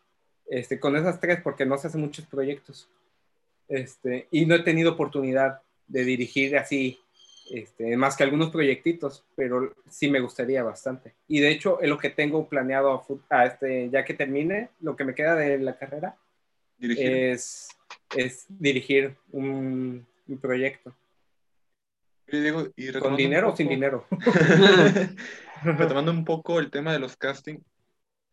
[0.48, 2.90] Este, con esas tres, porque no se hacen muchos proyectos.
[3.68, 7.00] Este, y no he tenido oportunidad de dirigir así
[7.50, 11.16] este, más que algunos proyectitos, pero sí me gustaría bastante.
[11.28, 14.96] Y de hecho, es lo que tengo planeado a, a este, ya que termine, lo
[14.96, 16.16] que me queda de la carrera
[16.78, 17.12] Dirigir.
[17.12, 17.70] es,
[18.16, 20.96] es dirigir un, un proyecto.
[22.76, 24.08] Y ¿Con dinero o sin dinero?
[25.64, 27.64] retomando un poco el tema de los castings,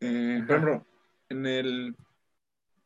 [0.00, 0.86] eh, por ejemplo,
[1.28, 1.96] en el,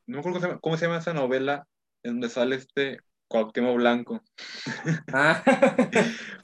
[0.07, 1.67] no me acuerdo cómo se llama, cómo se llama esa novela
[2.03, 4.23] en donde sale este Cuauhtémoc Blanco.
[5.13, 5.43] Ah,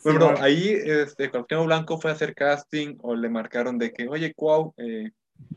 [0.04, 0.36] ejemplo, Simón.
[0.40, 4.74] ahí este, Cuauhtémoc Blanco fue a hacer casting o le marcaron de que, oye, Cuau,
[4.78, 5.10] eh,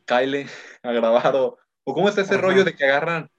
[0.05, 0.47] Kyle
[0.83, 2.43] a grabar o, o cómo está ese Ajá.
[2.43, 3.29] rollo de que agarran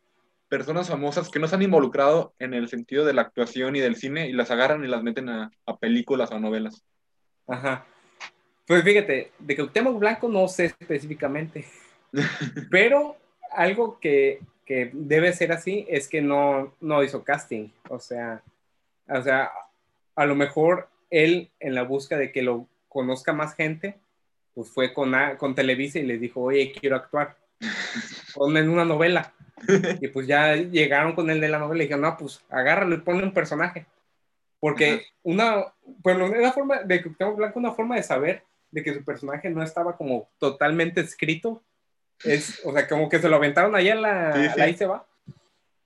[0.49, 3.97] personas famosas que no se han involucrado en el sentido de la actuación y del
[3.97, 6.85] cine y las agarran y las meten a, a películas o a novelas.
[7.47, 7.87] Ajá.
[8.67, 11.65] Pues fíjate, de Cuauhtémoc Blanco no sé específicamente,
[12.71, 13.17] pero
[13.53, 17.69] algo que, que debe ser así es que no, no hizo casting.
[17.89, 18.43] O sea,
[19.09, 19.51] o sea,
[20.17, 23.99] a lo mejor él en la búsqueda de que lo conozca más gente,
[24.55, 27.37] pues fue con, con Televisa y les dijo, oye, quiero actuar.
[28.35, 29.33] Ponme en una novela.
[30.03, 32.99] Y pues ya llegaron con el de la novela y dijeron, no, pues agárralo y
[33.01, 33.87] ponle un personaje.
[34.61, 35.03] Porque Ajá.
[35.23, 35.65] una,
[36.03, 39.63] bueno, una forma de Cuauhtémoc Blanco, una forma de saber de que su personaje no
[39.63, 41.63] estaba como totalmente escrito,
[42.25, 44.61] es, o sea, como que se lo aventaron allá a la, Sí, sí.
[44.61, 45.07] ahí se va.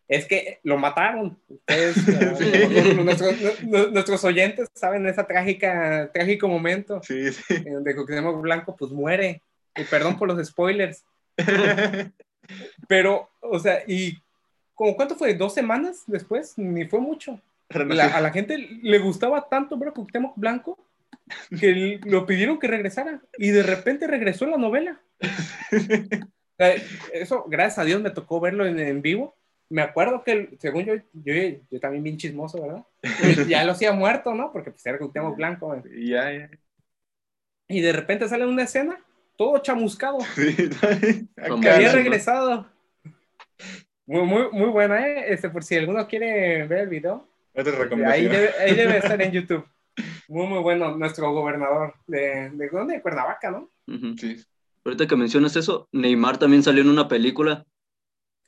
[0.08, 1.38] Es que lo mataron.
[1.48, 1.94] Ustedes,
[2.38, 2.50] Sí.
[2.52, 8.90] eh, nuestros, nu- nuestros oyentes saben esa trágica, trágico momento en donde Cuauhtémoc Blanco pues
[8.92, 9.42] muere.
[9.76, 11.04] Y perdón por los spoilers.
[12.88, 14.18] Pero, o sea, y
[14.74, 17.40] como cuánto fue, dos semanas después, ni fue mucho.
[17.70, 20.78] La- a la gente le gustaba tanto ver a Cuauhtémoc Blanco
[21.60, 25.00] que lo pidieron que regresara y de repente regresó en la novela.
[26.56, 26.74] Sea,
[27.12, 29.36] eso, gracias a Dios, me tocó verlo en, en vivo.
[29.68, 31.32] Me acuerdo que, según yo, yo,
[31.70, 32.84] yo también bien chismoso, ¿verdad?
[33.20, 34.50] Pues ya lo hacía muerto, ¿no?
[34.50, 35.68] Porque pues era Cuauhtémoc Blanco.
[35.68, 35.82] güey.
[36.04, 36.50] Y ya, ya.
[37.68, 38.98] Y de repente sale una escena,
[39.40, 40.18] todo chamuscado.
[40.34, 40.54] Sí,
[41.48, 42.66] Como había regresado.
[44.04, 45.32] Muy, muy, muy buena, ¿eh?
[45.32, 48.32] Este, por si alguno quiere ver el video, ahí recomendación.
[48.32, 49.64] debe, ahí debe estar en YouTube.
[50.28, 52.96] Muy, muy bueno, nuestro gobernador de, de ¿dónde?
[52.96, 53.70] De Cuernavaca, ¿no?
[54.18, 54.44] Sí.
[54.84, 57.64] Ahorita que mencionas eso, Neymar también salió en una película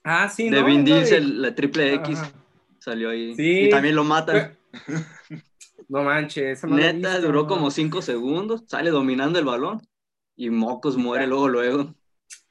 [0.05, 0.67] Ah, sí, de ¿no?
[0.67, 0.95] Vin ¿no?
[0.97, 2.33] Diesel, la triple X, Ajá.
[2.81, 3.35] salió ahí.
[3.35, 3.61] Sí.
[3.63, 4.59] Y también lo matan.
[5.89, 7.27] No manches, esa Neta, visto.
[7.27, 9.83] duró como cinco segundos, sale dominando el balón
[10.37, 11.95] y Mocos muere luego, luego.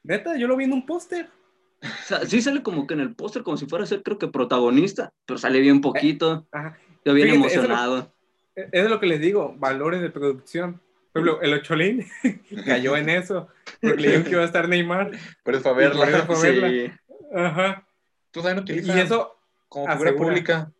[0.03, 1.29] Neta, yo lo vi en un póster.
[1.83, 4.17] O sea, sí sale como que en el póster, como si fuera a ser, creo
[4.19, 6.47] que protagonista, pero sale bien poquito.
[6.51, 6.77] Ajá.
[7.03, 8.13] Yo bien Fíjate, emocionado.
[8.55, 10.79] Es es lo que les digo, valores de producción.
[11.11, 12.05] Por ejemplo, el Ocholín
[12.65, 13.47] cayó en eso,
[13.81, 15.11] porque le dijeron que iba a estar Neymar.
[15.43, 16.25] Pero es para Y por eso verla.
[16.25, 16.69] fue a verla.
[16.69, 16.91] Sí.
[17.35, 17.87] Ajá.
[18.31, 20.27] Tú también Y utilizas eso, como figura asegura.
[20.29, 20.71] pública.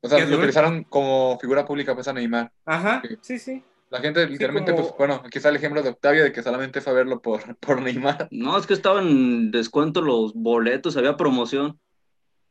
[0.00, 2.52] O sea, ¿Qué lo utilizaron como figura pública pues a Neymar.
[2.66, 3.16] ajá, Sí.
[3.22, 3.64] sí, sí.
[3.94, 6.80] La gente literalmente, como- pues bueno, aquí está el ejemplo de Octavio de que solamente
[6.80, 8.26] fue a verlo por, por Neymar.
[8.32, 11.78] No, es que estaban en descuento los boletos, había promoción.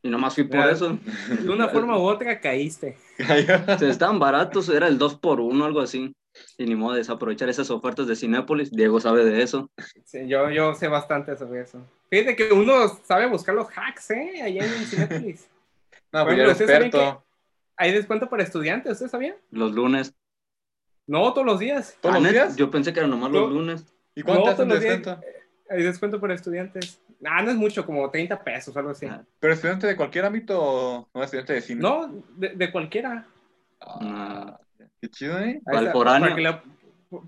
[0.02, 0.98] Y nomás fui por Mira, eso.
[1.42, 2.96] De una forma u otra caíste.
[3.18, 6.14] O sea, estaban baratos, era el 2 por 1 algo así.
[6.56, 8.70] Y ni modo de desaprovechar esas ofertas de Cinépolis.
[8.70, 9.70] Diego sabe de eso.
[10.04, 11.86] Sí, yo, yo sé bastante sobre eso.
[12.08, 14.40] Fíjate que uno sabe buscar los hacks, ¿eh?
[14.42, 15.46] Allá en Cinépolis.
[16.10, 17.24] No, pues ya era ¿ustedes saben experto.
[17.76, 19.36] Hay descuento para estudiantes, ¿ustedes sabían?
[19.50, 20.14] Los lunes.
[21.06, 21.96] No, todos los días.
[22.00, 22.56] ¿Todos Ah, los días?
[22.56, 23.84] Yo pensé que eran nomás los lunes.
[24.14, 25.20] ¿Y cuánto No, hacen descuento?
[25.70, 27.00] Hay descuento para estudiantes.
[27.24, 29.06] Ah, no es mucho, como 30 pesos, algo así.
[29.06, 31.80] Ah, ¿Pero estudiante de cualquier ámbito o no estudiante de cine?
[31.80, 33.26] No, de, de cualquiera.
[33.80, 34.58] Ah,
[35.00, 35.60] qué chido, ¿eh?
[35.64, 35.78] Para
[36.34, 36.60] que, le,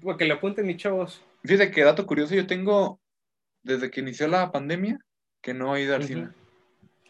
[0.03, 1.22] para que le apunten mis chavos.
[1.45, 3.01] Fíjate que dato curioso, yo tengo,
[3.62, 4.99] desde que inició la pandemia,
[5.43, 6.29] que no he ido al cine.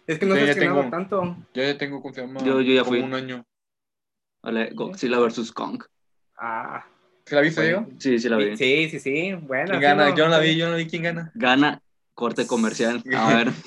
[0.06, 1.36] Es que no Sí, estrenado tengo- tanto.
[1.54, 2.40] Yo ya tengo, ¿cómo se llama?
[2.44, 3.00] Yo- yo ya Como fui.
[3.00, 3.44] un año.
[4.42, 5.50] Vale, Godzilla vs.
[5.52, 5.82] Kong.
[6.38, 6.84] Ah,
[7.24, 7.86] ¿Se la viste, Diego?
[7.98, 8.56] Sí, sí la vi.
[8.56, 9.32] sí, sí, sí.
[9.34, 9.66] Bueno.
[9.70, 10.08] ¿Quién sí, gana?
[10.10, 10.16] no.
[10.16, 10.86] Yo no la vi, yo no la vi.
[10.86, 11.32] ¿Quién gana?
[11.34, 11.80] Gana
[12.14, 13.02] corte comercial.
[13.16, 13.52] A ver.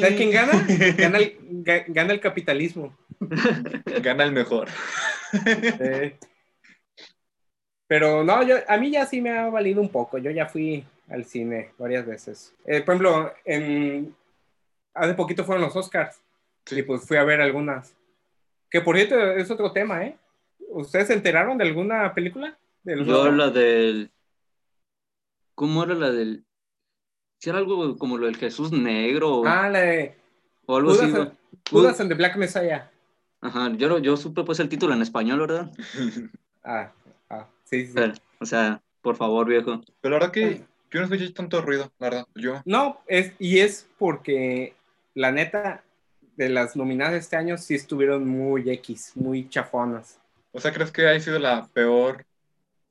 [0.00, 0.52] ¿Sabes quién gana?
[0.96, 2.96] Gana el, ga- gana el capitalismo.
[4.02, 4.68] Gana el mejor.
[5.32, 6.12] Sí.
[7.86, 10.18] Pero no, yo, a mí ya sí me ha valido un poco.
[10.18, 12.54] Yo ya fui al cine varias veces.
[12.64, 14.14] Eh, por ejemplo, en,
[14.94, 16.20] hace poquito fueron los Oscars.
[16.64, 16.78] Sí.
[16.78, 17.94] Y pues fui a ver algunas.
[18.70, 20.16] Que por cierto es otro tema, ¿eh?
[20.74, 22.58] ¿Ustedes se enteraron de alguna película?
[22.82, 24.10] De Yo la del.
[25.54, 26.44] ¿Cómo era la del.?
[27.38, 30.16] Si era algo como lo del Jesús negro o, Ah, la de
[30.66, 31.04] o algo así.
[31.04, 31.32] And-
[31.70, 32.90] Judas and the Black Messiah.
[33.40, 35.70] Ajá, yo, yo supe pues el título en español, ¿verdad?
[36.64, 36.92] Ah,
[37.28, 37.92] ah, sí, sí.
[37.92, 39.80] Pero, o sea, por favor, viejo.
[40.00, 40.62] Pero la verdad que
[40.92, 42.26] yo no escuché tanto ruido, la verdad.
[42.36, 42.62] Yo.
[42.64, 44.76] No, es, y es porque
[45.14, 45.82] la neta,
[46.36, 50.20] de las nominadas de este año sí estuvieron muy X, muy chafonas.
[50.52, 52.24] O sea, ¿crees que ha sido la peor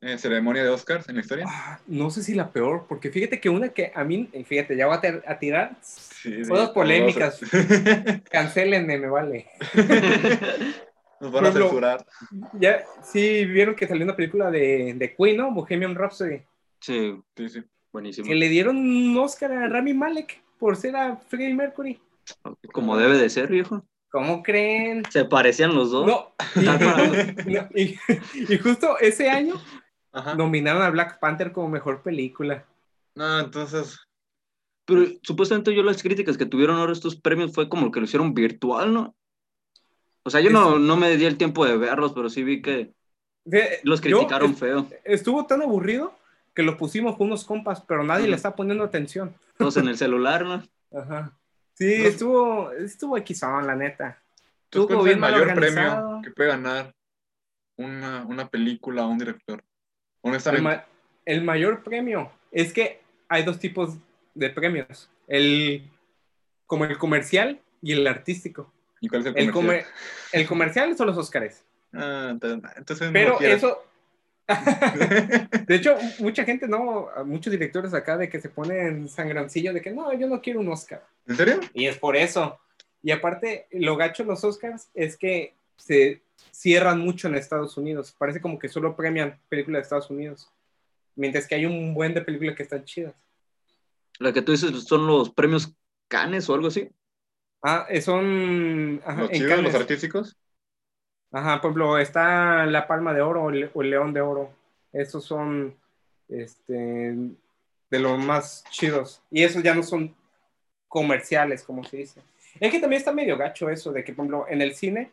[0.02, 1.46] eh, ceremonia de Oscars en la historia?
[1.48, 4.76] Ah, no sé si la peor, porque fíjate que una que a mí, eh, fíjate,
[4.76, 7.40] ya voy a, ter- a tirar Sí, sí, Todas polémicas.
[7.52, 8.22] todos.
[8.30, 9.48] Cancelenme, me vale.
[11.20, 12.06] Nos van a censurar.
[12.54, 15.52] Ya, sí, vieron que salió una película de, de Queen, ¿no?
[15.52, 16.42] Bohemian Rhapsody.
[16.80, 17.64] Sí, Sí, sí.
[17.94, 18.28] buenísimo.
[18.28, 22.00] Que le dieron un Oscar a Rami Malek por ser a Freddie Mercury.
[22.72, 23.86] Como debe de ser, viejo.
[24.12, 25.04] ¿Cómo creen?
[25.10, 26.06] Se parecían los dos.
[26.06, 26.34] No.
[26.62, 26.66] Y,
[27.54, 27.98] no, y-
[28.54, 29.56] y justo ese año
[30.12, 30.36] Ajá.
[30.36, 32.66] nominaron a Black Panther como mejor película.
[33.16, 34.00] No, entonces.
[34.86, 38.34] Pero supuestamente yo las críticas que tuvieron ahora estos premios fue como que lo hicieron
[38.34, 39.16] virtual, ¿no?
[40.24, 42.94] O sea, yo no, no me di el tiempo de verlos, pero sí vi que
[43.84, 44.88] los criticaron feo.
[45.04, 46.14] Estuvo tan aburrido
[46.54, 49.34] que lo pusimos con unos compas, pero nadie le está poniendo atención.
[49.58, 50.64] Todos en el celular, ¿no?
[51.00, 51.38] Ajá.
[51.82, 52.08] Sí, No.
[52.10, 54.22] estuvo, estuvo Xon, la neta.
[54.70, 55.96] ¿Tú Estuvo cuál es el mayor organizado.
[56.06, 56.94] premio que puede ganar
[57.76, 59.58] una, una película o un director?
[59.60, 60.62] El, Honestamente.
[60.64, 60.86] ma-
[61.26, 63.96] el mayor premio es que hay dos tipos
[64.36, 65.10] de premios.
[65.28, 65.90] El,
[66.68, 68.72] como el comercial y el artístico.
[69.00, 69.84] ¿Y cuál es el El, comercial?
[69.84, 69.86] comer-
[70.34, 71.66] el comercial son los Oscars.
[71.94, 73.84] Ah, entonces, Pero eso,
[75.68, 79.92] de hecho, mucha gente, no, muchos directores acá de que se ponen sangrancillo de que
[79.92, 81.04] no, yo no quiero un Oscar.
[81.28, 81.60] ¿En serio?
[81.74, 82.60] Y es por eso.
[83.04, 86.22] Y aparte, lo gacho de los Oscars es que se
[86.52, 88.14] cierran mucho en Estados Unidos.
[88.18, 90.50] Parece como que solo premian películas de Estados Unidos.
[91.16, 93.14] Mientras que hay un buen de películas que están chidas.
[94.20, 95.74] La que tú dices son los premios
[96.08, 96.90] Canes o algo así.
[97.64, 99.02] Ah, eh, son...
[99.06, 99.74] Ajá, ¿Los en chidos, Cannes.
[99.74, 100.38] los artísticos?
[101.32, 104.52] Ajá, por ejemplo, está la Palma de Oro o el, León de Oro.
[104.92, 105.74] Esos son
[106.28, 107.16] este,
[107.90, 109.22] de los más chidos.
[109.32, 110.14] Y esos ya no son
[110.88, 112.22] comerciales, como se dice.
[112.60, 115.12] Es que también está medio gacho eso, de que, por ejemplo, en el cine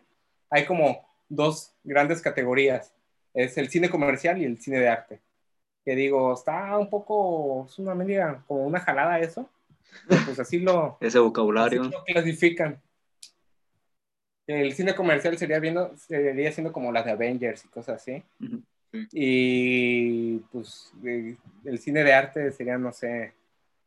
[0.51, 2.93] hay como dos grandes categorías.
[3.33, 5.21] Es el cine comercial y el cine de arte.
[5.85, 9.49] Que digo, está un poco, es una media, como una jalada eso.
[10.07, 11.83] Pues así lo, Ese vocabulario.
[11.83, 12.81] Así lo clasifican.
[14.49, 18.25] El cine comercial sería viendo, sería siendo como las de Avengers y cosas así.
[19.13, 20.91] Y pues
[21.67, 23.35] el cine de arte serían, no sé,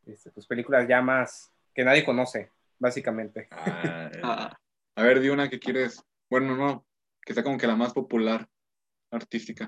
[0.06, 3.48] este, pues películas ya más que nadie conoce, básicamente.
[3.50, 4.22] Ah, eh.
[4.24, 4.60] Ah,
[4.96, 6.06] A ver, di una que quieres.
[6.30, 6.86] Bueno, no,
[7.26, 8.48] que sea como que la más popular
[9.10, 9.68] artística.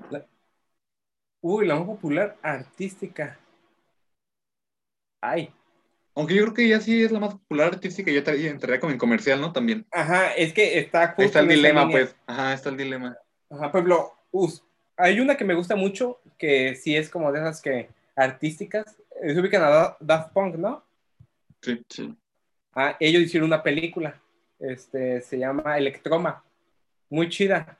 [1.40, 3.36] Uy, la más popular artística.
[5.20, 5.52] Ay,
[6.16, 8.98] Aunque yo creo que ya sí es la más popular artística, ya entraría como en
[8.98, 9.52] comercial, ¿no?
[9.52, 9.84] También.
[9.90, 12.14] ajá, es que está justo está el dilema, pues.
[12.26, 13.16] Ajá, está el dilema.
[13.50, 14.62] Ajá, ejemplo, us-
[14.96, 19.34] hay una que me gusta mucho, que sí es como de esas que artísticas, eh,
[19.34, 20.84] se ubican a Da- Daft Punk, ¿no?
[21.62, 21.82] Sí.
[21.88, 22.14] sí.
[22.74, 24.20] Ah, ellos hicieron una película,
[24.58, 26.44] este, se llama Electroma,
[27.10, 27.78] muy chida.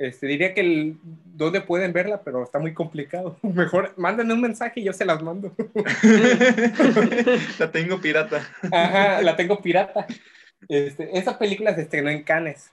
[0.00, 3.36] Este, diría que el, dónde pueden verla, pero está muy complicado.
[3.42, 5.54] Mejor mándenme un mensaje y yo se las mando.
[7.58, 8.48] la tengo pirata.
[8.72, 10.06] Ajá, la tengo pirata.
[10.70, 12.72] Este, esa película se estrenó en Cannes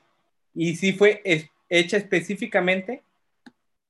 [0.54, 3.04] y sí fue es- hecha específicamente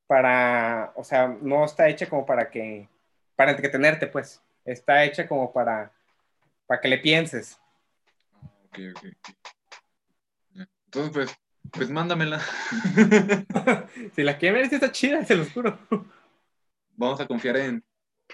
[0.07, 2.87] para, o sea, no está hecha como para que,
[3.35, 4.41] para entretenerte, pues.
[4.65, 5.91] Está hecha como para,
[6.65, 7.59] para que le pienses.
[8.65, 9.05] Ok, ok.
[9.05, 10.67] ok.
[10.85, 11.39] Entonces, pues,
[11.71, 12.41] pues mándamela.
[14.15, 15.77] Si la quieren ver, está chida, se los juro.
[16.95, 17.83] Vamos a confiar en,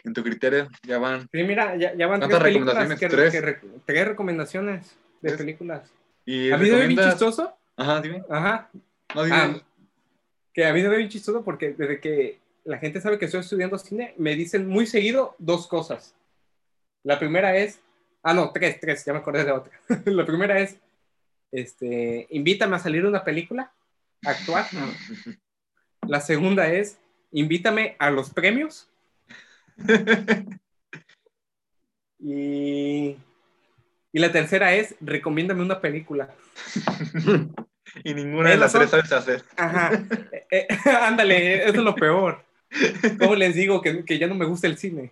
[0.03, 0.67] en tu criterio.
[0.83, 1.21] Ya van.
[1.31, 2.75] Sí, mira, ya, ya van tres ¿Cuántas películas.
[2.75, 2.99] recomendaciones?
[2.99, 3.31] Que, Tres.
[3.31, 5.37] que re- tres recomendaciones de Tres.
[5.37, 5.91] películas.
[6.25, 7.57] Y A mí ve bien recomiendas- chistoso.
[7.77, 8.23] Ajá, dime.
[8.29, 8.69] Ajá.
[9.15, 9.35] No, dime.
[9.37, 9.55] Ah,
[10.53, 13.41] que a mí se ve bien chistoso porque desde que la gente sabe que estoy
[13.41, 16.15] estudiando cine, me dicen muy seguido dos cosas.
[17.03, 17.79] La primera es,
[18.21, 19.73] ah, no, tres, tres, ya me acordé de otra.
[20.05, 20.77] la primera es,
[21.53, 23.71] este, invítame a salir una película,
[24.25, 24.65] a actuar.
[26.07, 26.97] La segunda es,
[27.31, 28.89] invítame a los premios.
[32.25, 33.17] Y,
[34.13, 36.33] y la tercera es, recomiéndame una película.
[38.05, 39.43] y ninguna de las tres sabes hacer.
[39.57, 39.91] Ajá.
[40.31, 40.67] Eh, eh,
[41.01, 42.41] ándale, eso es lo peor.
[43.19, 45.11] ¿Cómo les digo que, que ya no me gusta el cine?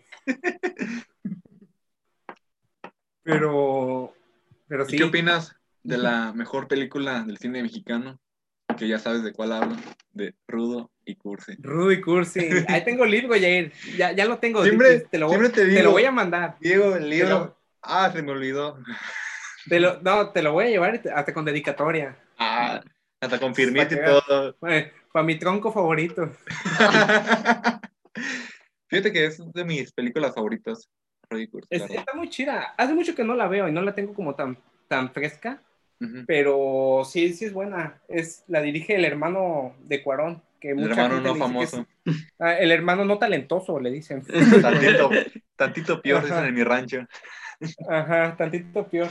[3.23, 4.13] Pero,
[4.69, 4.97] pero ¿Y sí.
[4.97, 5.53] qué opinas
[5.84, 8.19] de la mejor película del cine mexicano?
[8.77, 9.75] Que ya sabes de cuál hablo.
[10.11, 11.55] De Rudo y Cursi.
[11.59, 12.39] Rudy Cursi.
[12.67, 13.71] Ahí tengo el libro, Jair.
[13.97, 14.63] Ya, ya lo tengo.
[14.63, 15.84] Siempre- te, lo voy, siempre te te digo.
[15.84, 16.57] lo voy a mandar.
[16.59, 17.57] Diego, el libro.
[17.82, 18.77] Ah, se me olvidó.
[19.67, 22.17] Te lo, no, te lo voy a llevar hasta con dedicatoria.
[22.38, 22.82] Ah,
[23.19, 24.55] hasta con firmita y todo.
[24.59, 26.32] para mi tronco favorito.
[28.88, 30.89] Fíjate que es de mis películas favoritas.
[31.29, 32.73] Rudo y Cursi, Es- está muy chida.
[32.77, 34.57] Hace mucho que no la veo y no la tengo como tan,
[34.88, 35.61] tan fresca.
[36.25, 38.01] Pero sí, sí es buena.
[38.07, 41.85] Es, la dirige el hermano de Cuarón, que El mucha hermano gente no famoso.
[42.05, 44.23] es- ah, el hermano no talentoso, le dicen.
[44.61, 45.09] Tantito,
[45.55, 47.07] tantito peor dicen en mi rancho.
[47.87, 49.09] Ajá, tantito peor.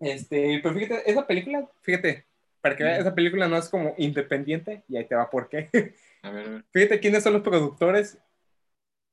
[0.00, 2.24] Este, pero fíjate, esa película, fíjate,
[2.60, 5.68] para que veas, esa película no es como independiente, y ahí te va por qué.
[6.22, 6.64] A ver, a ver.
[6.72, 8.18] Fíjate quiénes son los productores.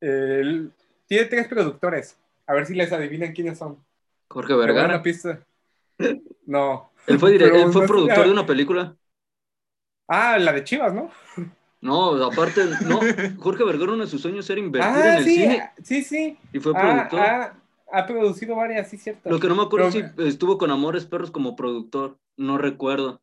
[0.02, 0.72] El-
[1.08, 2.18] tiene tres productores.
[2.46, 3.84] A ver si les adivinan quiénes son.
[4.30, 4.88] Jorge Vergara.
[4.88, 5.40] una pista.
[6.46, 6.92] No.
[7.08, 8.24] Él fue, dire- Pero él fue no productor ah.
[8.24, 8.96] de una película.
[10.08, 11.12] Ah, la de Chivas, ¿no?
[11.82, 13.00] No, aparte, no.
[13.40, 16.38] Jorge Vergara, uno de sus sueños era invertir Ah, en el sí, cine sí, sí.
[16.54, 17.20] y fue Ah, productor.
[17.20, 17.54] ah,
[17.92, 19.30] ha producido varias, sí, cierto.
[19.30, 22.18] Lo que no me acuerdo Pero- si estuvo con Amores Perros como productor.
[22.36, 23.22] No recuerdo.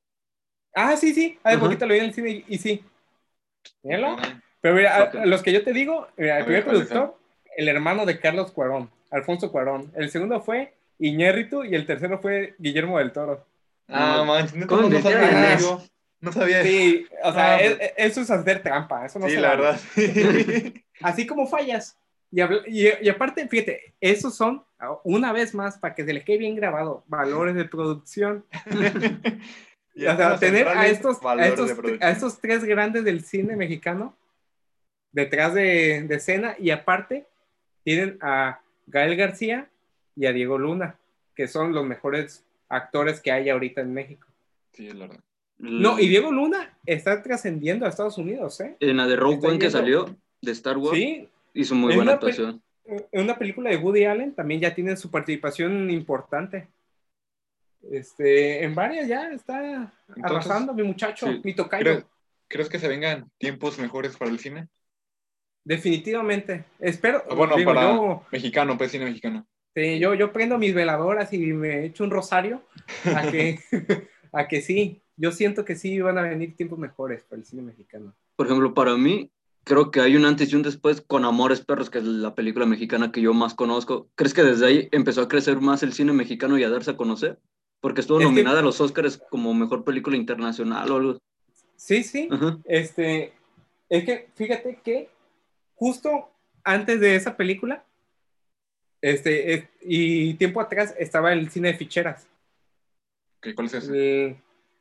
[0.75, 1.39] Ah, sí, sí.
[1.45, 2.83] Hace poquito lo vi en el cine y, y sí.
[3.83, 4.17] Míralo.
[4.61, 5.15] Pero mira, a- Ok.
[5.17, 7.19] a los que yo te digo, mira, el A primer ver, ¿cuáles productor,
[7.57, 9.93] el hermano de Carlos Cuarón, Alfonso Cuarón.
[9.95, 13.45] El segundo fue Iñérritu y el tercero fue Guillermo del Toro.
[13.89, 14.25] Ah, No.
[14.27, 15.19] man, no, ¿Cómo no sabía
[15.51, 15.85] a- eso.
[16.21, 16.69] No sabía eso.
[16.71, 19.49] Sí, o sea, Ah, es- es- eso es hacer trampa, eso no Sí, se la
[19.49, 19.63] vale.
[19.63, 19.81] verdad.
[19.95, 20.85] sí.
[21.03, 21.99] Así como fallas.
[22.31, 24.65] Y, y, y aparte, fíjate, esos son,
[25.05, 28.45] una vez más, para que se les quede bien grabado, valores de producción.
[29.97, 31.71] Y o sea, tener a estos, a, estos,
[32.01, 34.17] a estos tres grandes del cine mexicano
[35.13, 37.29] detrás de, de escena y aparte
[37.85, 39.69] tienen a Gael García
[40.17, 40.97] y a Diego Luna,
[41.35, 44.27] que son los mejores actores que hay ahorita en México.
[44.73, 45.25] Sí, es la verdad.
[45.59, 48.77] No, y Diego Luna está trascendiendo a Estados Unidos, ¿eh?
[48.81, 52.61] En la de Rogue One que salió de Star Wars Sí, hizo muy buena actuación.
[52.85, 56.69] en una película de Woody Allen también ya tiene su participación importante.
[57.91, 59.93] Este, en varias ya está
[60.23, 61.85] arrasando mi muchacho, sí, mi tocayo.
[61.85, 62.05] ¿Crees,
[62.49, 64.69] ¿Crees que se vengan tiempos mejores para el cine?
[65.65, 66.65] Definitivamente.
[66.79, 67.23] Espero.
[67.31, 69.47] Ah, Bueno, digo, para yo, mexicano, pues cine mexicano.
[69.75, 72.63] Sí, yo, yo prendo mis veladoras y me echo un rosario
[73.15, 73.59] a que,
[74.33, 75.01] a que sí.
[75.17, 78.15] Yo siento que sí van a venir tiempos mejores para el cine mexicano.
[78.37, 79.31] Por ejemplo, para mí,
[79.63, 82.67] creo que hay un antes y un después con Amores Perros, que es la película
[82.67, 84.09] mexicana que yo más conozco.
[84.17, 86.97] ¿Crees que desde ahí empezó a crecer más el cine mexicano y a darse a
[86.97, 87.39] conocer?
[87.81, 91.19] Porque estuvo Es que- nominada a los Oscars como mejor película internacional o algo.
[91.77, 92.29] Sí, sí.
[92.31, 92.59] Ajá.
[92.65, 93.33] Este,
[93.89, 95.11] es que fíjate que
[95.77, 96.31] justo
[96.65, 97.85] antes de esa película,
[99.13, 102.27] este, es- y tiempo atrás estaba el cine de ficheras.
[103.41, 104.25] ¿Qué- ¿Cuál es ese?
[104.27, 104.37] El-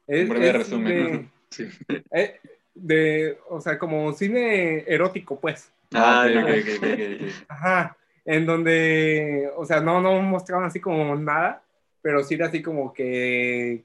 [0.08, 0.88] es- Un breve es resumen.
[0.88, 1.70] de- Sí.
[2.12, 2.40] eh,
[2.74, 5.72] de, o sea, como cine erótico, pues.
[5.94, 6.42] Ah, ok, no.
[6.42, 7.46] ok, ok, ok, ok.
[7.50, 7.98] Ajá.
[8.26, 11.62] En donde, o sea, no, no mostraban así como nada,
[12.02, 13.84] pero sí era así como que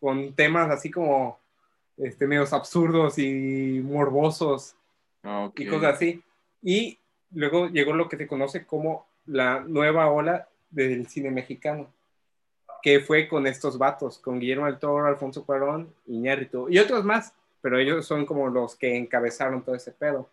[0.00, 1.38] con temas así como
[1.96, 4.76] este, medios absurdos y morbosos
[5.24, 6.22] Ah, y cosas así.
[6.62, 6.98] Y
[7.32, 11.88] luego llegó lo que se conoce como la nueva ola del cine mexicano,
[12.82, 17.32] que fue con estos vatos, con Guillermo del Toro, Alfonso Cuarón, Iñárritu y otros más,
[17.62, 20.28] pero ellos son como los que encabezaron todo ese pedo.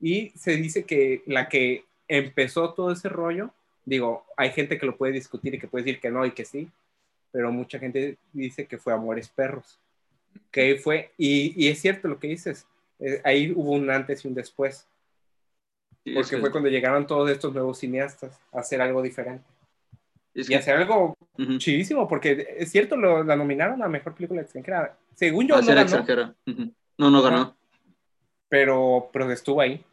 [0.00, 3.50] Y se dice que la que empezó todo ese rollo,
[3.84, 6.44] digo, hay gente que lo puede discutir y que puede decir que no y que
[6.44, 6.70] sí,
[7.32, 9.80] pero mucha gente dice que fue Amores Perros,
[10.52, 12.66] que fue, y, y es cierto lo que dices,
[13.00, 14.86] eh, ahí hubo un antes y un después,
[16.04, 19.44] Es porque que- fue cuando llegaron todos estos nuevos cineastas a hacer algo diferente.
[20.34, 21.58] es Y hacer algo Ujú.
[21.58, 24.96] chidísimo, porque es cierto, lo, la nominaron a Mejor Película Extranjera.
[25.14, 26.34] Según yo, Ah, no ganó, extranjera.
[26.98, 27.56] No, no ganó.
[28.48, 29.84] Pero, pero estuvo ahí.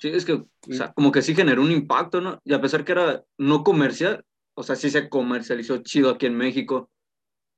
[0.00, 2.38] Sí, es que, o sea, como que sí generó un impacto, ¿no?
[2.44, 6.36] Y a pesar que era no comercial, o sea, sí se comercializó chido aquí en
[6.36, 6.90] México.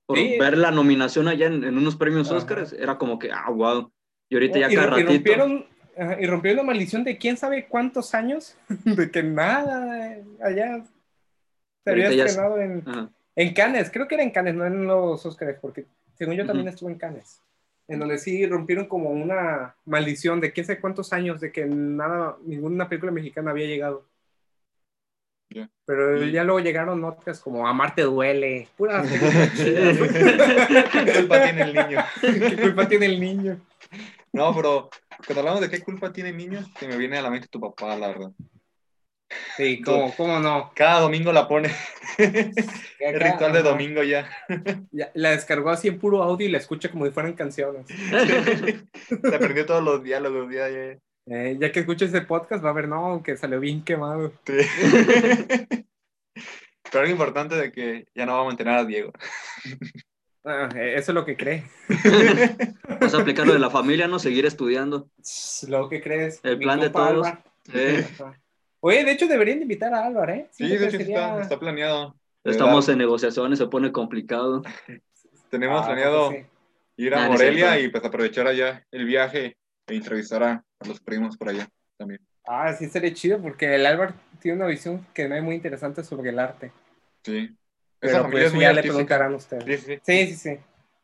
[0.07, 0.37] Por Sí.
[0.39, 2.31] ver la nominación allá en, en unos premios.
[2.31, 3.91] Oscars, era como que, ah, wow.
[4.29, 5.13] Y ahorita ya y, cada y ratito.
[5.13, 10.84] rompieron, ajá, y rompieron una maldición de quién sabe cuántos años, de que nada allá
[11.84, 13.11] se había estrenado en, Ajá.
[13.36, 16.66] en Cannes, creo que era en Cannes, no en los Oscars, porque según yo también
[16.68, 16.74] Ujú.
[16.74, 17.40] estuve en Cannes,
[17.88, 22.36] en donde sí rompieron como una maldición de quién sabe cuántos años de que nada,
[22.44, 24.05] ninguna película mexicana había llegado.
[25.51, 25.70] Ya.
[25.84, 29.07] Pero Y- ya luego llegaron otras como Amarte duele, chidas.
[29.57, 32.05] ¿Qué culpa tiene el niño?
[32.20, 33.61] ¿Qué culpa tiene el niño?
[34.32, 34.90] No, pero
[35.25, 37.61] cuando hablamos de qué culpa tiene el niño, se me viene a la mente tu
[37.61, 38.31] papá, la verdad.
[39.57, 40.71] Sí, ¿cómo, cómo no?
[40.75, 41.71] Cada domingo la pone.
[42.19, 44.29] El ritual de domingo ya.
[44.93, 47.87] Ya, la descargó así en puro audio y la escucha como si fueran canciones.
[47.89, 50.69] Se aprendió todos los diálogos ya.
[50.69, 50.99] ya.
[51.29, 54.33] Eh, ya que escucha ese podcast va a ver, no, que salió bien quemado.
[54.47, 54.59] Sí.
[56.91, 59.12] Pero algo importante de que ya no va a mantener a Diego.
[60.49, 61.64] Ah, eh, eso es lo que cree.
[63.01, 64.20] Vas a aplicar lo de la familia, ¿no?
[64.20, 65.11] Seguir estudiando.
[65.66, 66.38] Lo que crees.
[66.44, 67.26] El plan de todos.
[68.80, 70.49] Oye, de hecho deberían de invitar a Álvaro, ¿eh?
[70.53, 72.14] Sí, de hecho sería- está, está planeado.
[72.44, 74.62] Estamos en negociaciones, se pone complicado.
[75.51, 76.44] Tenemos Ah, planeado sí.
[76.97, 79.57] ir a Ah, Morelia y pues aprovechar allá el viaje
[79.88, 82.20] e entrevistar a, a los primos por allá también.
[82.47, 86.05] Ah, sí, sería chido porque el Álvaro tiene una visión que me es muy interesante
[86.05, 86.70] sobre el arte.
[87.24, 87.51] Sí.
[88.01, 89.64] Pero pues es ya le preguntarán ustedes.
[89.64, 90.01] Sí, sí, sí.
[90.05, 90.61] Sí, sí, sí.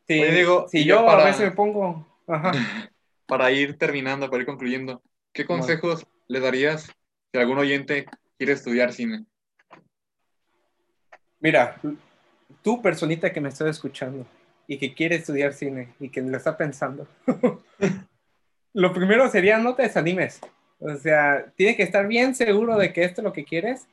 [0.09, 2.07] Sí, Oye, Diego, si yo para- a veces me pongo...
[2.27, 2.53] Ajá.
[3.27, 5.01] Para ir terminando, para ir concluyendo,
[5.33, 5.63] ¿qué Bueno.
[5.63, 6.93] consejos le darías
[7.33, 8.05] si algún oyente
[8.37, 9.25] quiere estudiar cine?
[11.41, 11.81] Mira,
[12.63, 14.27] tú personita que me estás escuchando
[14.67, 17.07] y que quiere estudiar cine y que lo está pensando,
[18.75, 20.41] lo primero sería no te desanimes.
[20.79, 23.87] O sea, tienes que estar bien seguro de que esto es lo que quieres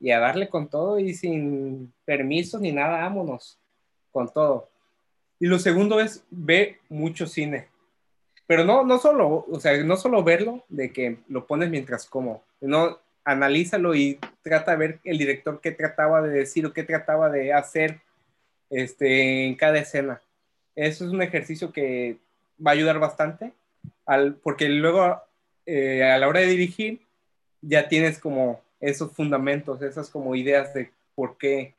[0.00, 3.58] y a darle con todo y sin permisos ni nada, vámonos
[4.10, 4.68] con todo.
[5.38, 7.68] Y lo segundo es ve mucho cine.
[8.46, 12.42] Pero no, no solo, o sea, no solo verlo de que lo pones mientras como,
[12.60, 17.28] no, analízalo y trata de ver el director qué trataba de decir o qué trataba
[17.28, 18.00] de hacer
[18.70, 20.22] este, en cada escena.
[20.76, 22.18] Eso es un ejercicio que
[22.64, 23.52] va a ayudar bastante,
[24.04, 25.20] al, porque luego
[25.66, 27.00] eh, a la hora de dirigir
[27.62, 31.74] ya tienes como esos fundamentos, esas como ideas de por qué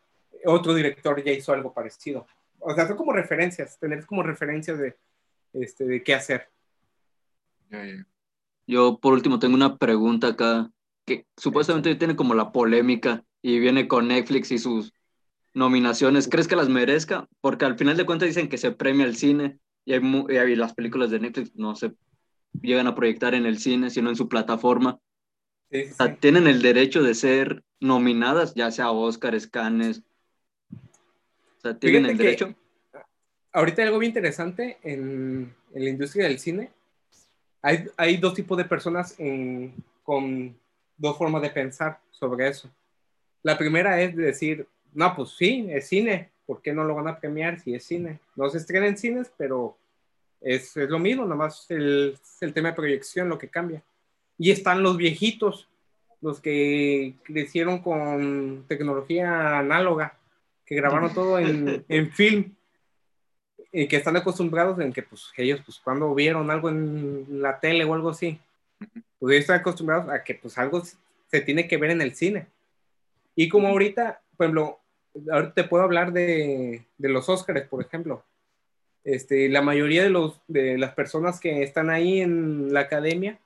[0.45, 2.27] otro director ya hizo algo parecido.
[2.59, 4.95] O sea, son como referencias, tener como referencias de,
[5.53, 6.49] este, de qué hacer.
[8.65, 10.71] Yo, por último, tengo una pregunta acá,
[11.05, 14.93] que supuestamente tiene como la polémica y viene con Netflix y sus
[15.53, 16.27] nominaciones.
[16.27, 17.27] ¿Crees que las merezca?
[17.41, 20.01] Porque al final de cuentas dicen que se premia el cine y, hay
[20.51, 21.93] y las películas de Netflix no se
[22.61, 24.99] llegan a proyectar en el cine, sino en su plataforma.
[25.71, 26.17] Sí, sí, O sea, sí.
[26.19, 30.01] tienen el derecho de ser nominadas, ya sea Oscar, Cannes.
[30.71, 32.55] O sea, tienen Fíjate el derecho.
[33.51, 36.71] ahorita hay algo bien interesante en, en la industria del cine.
[37.61, 40.57] Hay, hay dos tipos de personas en- con
[40.97, 42.69] dos formas de pensar sobre eso.
[43.43, 46.31] La primera es de decir, no, pues sí, es cine.
[46.45, 48.19] ¿Por qué no lo van a premiar si es cine?
[48.37, 49.77] No se estrena en cines, pero
[50.39, 53.83] es, es lo mismo, nomás el, el tema de proyección lo que cambia.
[54.37, 55.67] Y están los viejitos,
[56.21, 60.17] los que crecieron con tecnología análoga,
[60.65, 62.53] que grabaron todo en, en film
[63.71, 67.83] y que están acostumbrados en que pues ellos pues cuando vieron algo en la tele
[67.85, 68.39] o algo así,
[69.19, 72.47] pues ellos están acostumbrados a que pues algo se tiene que ver en el cine.
[73.35, 74.79] Y como ahorita, por ejemplo,
[75.31, 78.23] ahorita te puedo hablar de, de los Óscares, por ejemplo.
[79.03, 83.39] Este, la mayoría de, los, de las personas que están ahí en la academia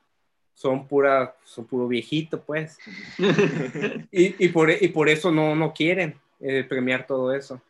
[0.54, 2.78] son pura, son puro viejito, pues.
[4.12, 7.62] Y, y, por, y por eso no, no quieren eh, premiar todo eso.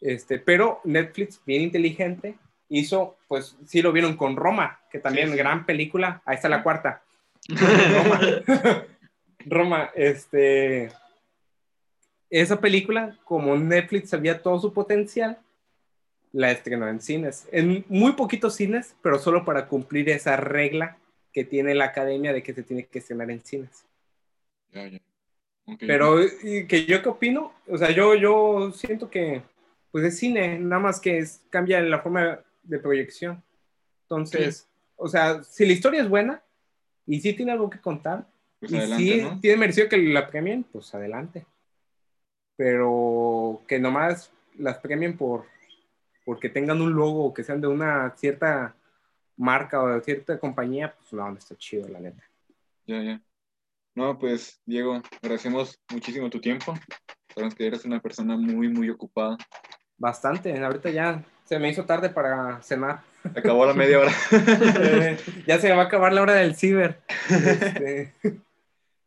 [0.00, 2.36] Este, pero Netflix, bien inteligente,
[2.68, 5.38] hizo, pues sí lo vieron con Roma, que también Sí, sí.
[5.38, 6.22] gran película.
[6.24, 7.02] Ahí está la cuarta.
[7.48, 8.20] Roma.
[9.46, 10.90] Roma, este.
[12.30, 15.38] Esa película, como Netflix sabía todo su potencial,
[16.32, 17.48] la estrenó en cines.
[17.50, 20.96] En muy poquitos cines, pero solo para cumplir esa regla
[21.32, 23.84] que tiene la academia de que se tiene que estrenar en cines.
[24.72, 24.98] Ya, ya.
[25.66, 25.78] Ok.
[25.80, 27.52] Pero, ¿y que yo qué opino?
[27.68, 29.42] O sea, yo, yo siento que,
[29.92, 33.42] pues es cine, nada más que es- cambia la forma de proyección.
[34.02, 36.42] Entonces, o sea, si la historia es buena
[37.06, 38.26] y sí tiene algo que contar,
[38.58, 39.40] Pues y adelante, sí ¿no?
[39.40, 41.46] tiene merecido que la premien, pues adelante.
[42.56, 45.44] Pero que nomás las premien por
[46.24, 48.74] porque tengan un logo que sean de una cierta
[49.40, 52.22] marca o de cierta compañía, pues no, no está chido, la neta.
[52.86, 53.22] Ya, ya.
[53.94, 56.74] No, pues, Diego, agradecemos muchísimo tu tiempo.
[57.34, 59.36] Sabemos que eres una persona muy, muy ocupada.
[59.96, 63.00] Bastante, ahorita ya se me hizo tarde para cenar.
[63.24, 64.12] Acabó la media hora.
[65.46, 67.02] Ya se va a acabar la hora del ciber.
[67.28, 68.14] Este,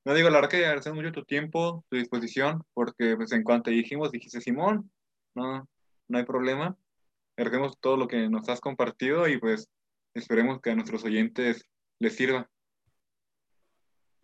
[0.06, 3.72] No digo, la verdad que agradecemos mucho tu tiempo, tu disposición, porque pues en cuanto
[3.72, 4.92] dijimos, dijiste, Simón,
[5.34, 5.66] no,
[6.10, 6.76] no hay problema.
[7.38, 9.70] Agradecemos todo lo que nos has compartido y pues
[10.14, 11.66] esperemos que a nuestros oyentes
[12.00, 12.48] les sirva.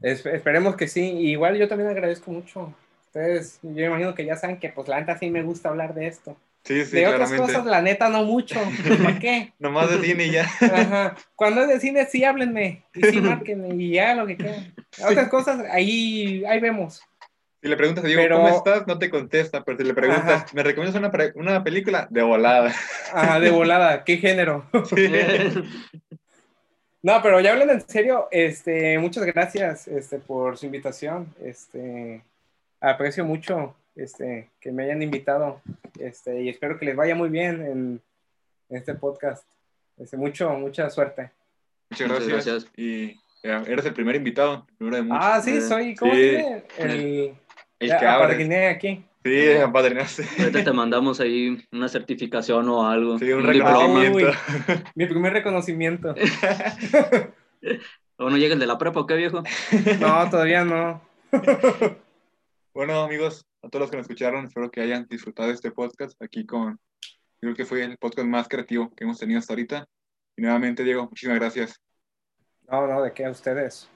[0.02, 1.02] es- esperemos que sí.
[1.02, 2.74] Igual yo también agradezco mucho.
[3.08, 6.08] Ustedes, yo imagino que ya saben que pues la neta sí me gusta hablar de
[6.08, 6.38] esto.
[6.64, 7.54] Sí, sí, de otras claramente.
[7.54, 8.60] cosas, la neta, no mucho.
[9.04, 9.54] ¿Para qué?
[9.60, 10.44] Nomás de cine y ya.
[10.62, 11.16] Ajá.
[11.36, 12.84] Cuando es de cine, sí háblenme.
[12.94, 13.76] Y sí márquenme.
[13.76, 14.74] Y ya lo que quieran.
[15.04, 17.02] Otras cosas, ahí, ahí vemos.
[17.62, 18.88] Si le preguntas a Diego, Pero- ¿cómo estás?
[18.88, 20.46] No te contesta, pero si le preguntas, Ajá.
[20.54, 22.08] ¿me recomiendas una, una película?
[22.10, 22.74] De volada.
[23.14, 24.04] Ajá, de volada.
[24.06, 24.66] ¿Qué género?
[24.96, 25.08] Sí.
[27.02, 31.34] No, pero ya hablan en serio, este, muchas gracias este, por su invitación.
[31.42, 32.22] Este,
[32.82, 35.62] aprecio mucho este, que me hayan invitado
[36.00, 38.02] este, y espero que les vaya muy bien en,
[38.70, 39.46] en este podcast.
[39.98, 41.32] Este, mucho, mucha suerte.
[41.90, 42.68] Muchas Muchas gracias.
[42.76, 43.12] Y
[43.44, 45.24] eh, eres el primer invitado, primero de muchos.
[45.26, 46.18] Ah, sí, Eh, soy, ¿cómo sí.
[46.20, 46.64] se dice?
[46.80, 47.34] El,
[47.80, 48.26] el que abre.
[48.26, 49.06] apadriné aquí.
[49.24, 50.24] Sí, apadrinaste.
[50.40, 53.20] Ahorita te mandamos ahí una certificación o algo.
[53.20, 53.72] Sí, un diploma.
[53.72, 54.18] reconocimiento.
[54.18, 56.16] Uy, mi primer reconocimiento.
[58.18, 59.44] ¿O no llega el de la prepa o qué, viejo?
[60.00, 61.02] No, todavía no.
[62.74, 66.22] Bueno, amigos, a todos los que nos escucharon, espero que hayan disfrutado de este podcast
[66.22, 66.80] aquí con,
[67.42, 69.86] creo que fue el podcast más creativo que hemos tenido hasta ahorita.
[70.38, 71.82] Y nuevamente, Diego, muchísimas gracias.
[72.70, 73.90] No, no, de qué a ustedes.